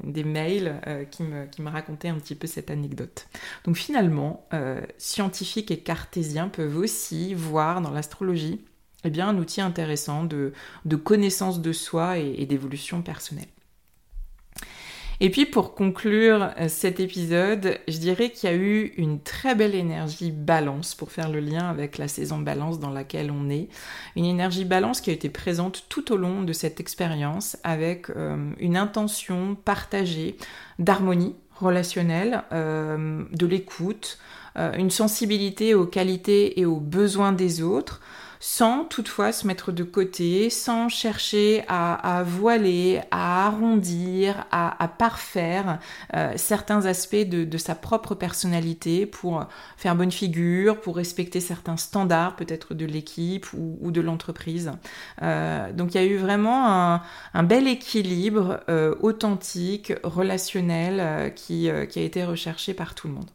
des, 0.04 0.23
mails 0.23 0.82
euh, 0.88 1.06
qui, 1.06 1.23
me, 1.23 1.69
racontaient 1.69 2.10
un 2.10 2.15
petit 2.15 2.36
peu 2.36 2.47
cette 2.47 2.71
anecdote. 2.71 3.27
Donc 3.65 3.77
finalement, 3.77 4.45
euh, 4.54 4.82
scientifiques 4.97 5.71
et 5.71 5.80
cartésiens 5.80 6.47
peuvent 6.47 6.77
aussi 6.77 7.34
voir 7.34 7.82
dans 7.82 7.91
l'astrologie 7.91 8.63
eh 9.04 9.10
bien, 9.10 9.30
un 9.30 9.38
outil 9.38 9.62
intéressant 9.62 10.23
de, 10.23 10.54
de 10.86 10.95
connaissance 10.95 11.62
de 11.62 11.73
soi 11.73 12.19
et 12.19 12.45
d'évolution 12.45 13.01
personnelle. 13.01 13.47
Et 15.23 15.29
puis 15.29 15.45
pour 15.45 15.75
conclure 15.75 16.49
euh, 16.60 16.67
cet 16.67 16.99
épisode, 16.99 17.77
je 17.88 17.99
dirais 17.99 18.31
qu'il 18.31 18.49
y 18.49 18.53
a 18.53 18.55
eu 18.55 18.91
une 18.97 19.21
très 19.21 19.53
belle 19.53 19.75
énergie 19.75 20.31
balance 20.31 20.95
pour 20.95 21.12
faire 21.12 21.29
le 21.29 21.39
lien 21.39 21.69
avec 21.69 21.99
la 21.99 22.07
saison 22.07 22.39
balance 22.39 22.79
dans 22.79 22.89
laquelle 22.89 23.29
on 23.29 23.47
est. 23.47 23.69
Une 24.15 24.25
énergie 24.25 24.65
balance 24.65 24.99
qui 24.99 25.12
a 25.12 25.13
été 25.13 25.29
présente 25.29 25.86
tout 25.89 26.12
au 26.12 26.17
long 26.17 26.41
de 26.41 26.53
cette 26.53 26.79
expérience 26.79 27.55
avec 27.63 28.10
euh, 28.10 28.51
une 28.60 28.75
intention 28.75 29.53
partagée 29.53 30.38
d'harmonie 30.79 31.36
relationnelle, 31.55 32.43
euh, 32.51 33.23
de 33.31 33.45
l'écoute, 33.45 34.17
une 34.57 34.89
sensibilité 34.89 35.75
aux 35.75 35.86
qualités 35.86 36.60
et 36.60 36.65
aux 36.65 36.81
besoins 36.81 37.31
des 37.31 37.62
autres 37.62 38.01
sans 38.41 38.86
toutefois 38.86 39.32
se 39.32 39.45
mettre 39.45 39.71
de 39.71 39.84
côté, 39.84 40.49
sans 40.49 40.89
chercher 40.89 41.63
à, 41.67 42.23
voiler, 42.25 42.99
à 43.12 43.45
arrondir, 43.45 44.45
à, 44.51 44.88
parfaire 44.97 45.80
euh, 46.15 46.34
certains 46.38 46.88
aspects 46.88 47.15
de, 47.15 47.58
sa 47.58 47.75
propre 47.75 48.15
personnalité 48.15 49.06
pour 49.06 49.45
faire 49.77 49.95
bonne 49.95 50.12
figure, 50.12 50.82
pour 50.82 50.95
respecter 50.95 51.39
certains 51.39 51.77
standards 51.77 52.36
peut-être 52.36 52.73
de 52.73 52.86
l'équipe 52.86 53.45
ou, 53.54 53.91
de 53.91 54.01
l'entreprise. 54.01 54.71
Euh, 55.21 55.71
donc 55.71 55.93
il 55.93 56.01
y 56.01 56.04
a 56.04 56.08
eu 56.08 56.17
vraiment 56.17 56.99
un, 57.34 57.43
bel 57.43 57.67
équilibre 57.67 58.62
euh, 58.69 58.95
authentique, 59.01 59.93
relationnel 60.01 61.34
qui 61.36 61.69
a 61.69 61.84
été 61.84 62.25
recherché 62.25 62.73
par 62.73 62.95
tout 62.95 63.08
le 63.08 63.13
monde. 63.13 63.30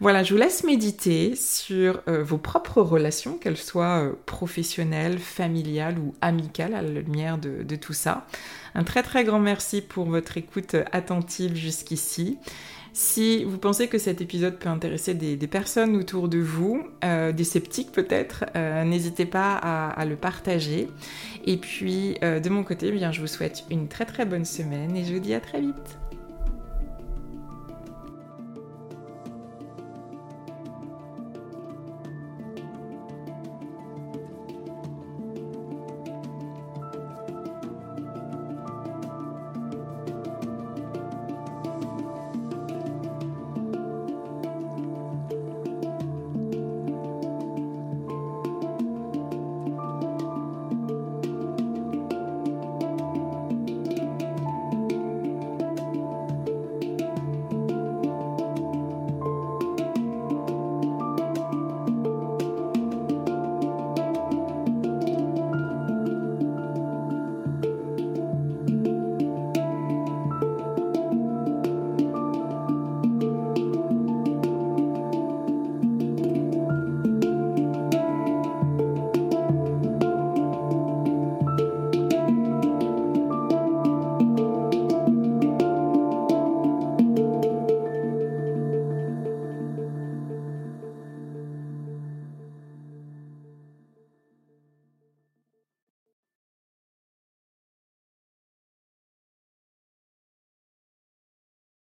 Voilà, 0.00 0.22
je 0.22 0.32
vous 0.32 0.40
laisse 0.40 0.64
méditer 0.64 1.36
sur 1.36 2.00
euh, 2.08 2.24
vos 2.24 2.38
propres 2.38 2.80
relations, 2.80 3.36
qu'elles 3.36 3.58
soient 3.58 4.02
euh, 4.02 4.12
professionnelles, 4.24 5.18
familiales 5.18 5.98
ou 5.98 6.14
amicales, 6.22 6.72
à 6.72 6.80
la 6.80 7.02
lumière 7.02 7.36
de, 7.36 7.76
tout 7.76 7.92
ça. 7.92 8.26
Un 8.74 8.82
très 8.82 9.02
très 9.02 9.24
grand 9.24 9.40
merci 9.40 9.82
pour 9.82 10.06
votre 10.06 10.38
écoute 10.38 10.74
attentive 10.90 11.54
jusqu'ici. 11.54 12.38
Si 12.94 13.44
vous 13.44 13.58
pensez 13.58 13.88
que 13.88 13.98
cet 13.98 14.22
épisode 14.22 14.58
peut 14.58 14.70
intéresser 14.70 15.12
des, 15.12 15.36
personnes 15.46 15.94
autour 15.94 16.30
de 16.30 16.38
vous, 16.38 16.82
euh, 17.04 17.32
des 17.32 17.44
sceptiques 17.44 17.92
peut-être, 17.92 18.46
n'hésitez 18.54 19.26
pas 19.26 19.54
à, 19.54 20.04
le 20.06 20.16
partager. 20.16 20.88
Et 21.44 21.58
puis 21.58 22.14
de 22.22 22.48
mon 22.48 22.64
côté, 22.64 22.88
eh 22.88 22.92
bien, 22.92 23.12
je 23.12 23.20
vous 23.20 23.26
souhaite 23.26 23.64
une 23.70 23.86
très 23.86 24.06
très 24.06 24.24
bonne 24.24 24.46
semaine 24.46 24.96
et 24.96 25.04
je 25.04 25.12
vous 25.12 25.20
dis 25.20 25.34
à 25.34 25.40
très 25.40 25.60
vite. 25.60 25.98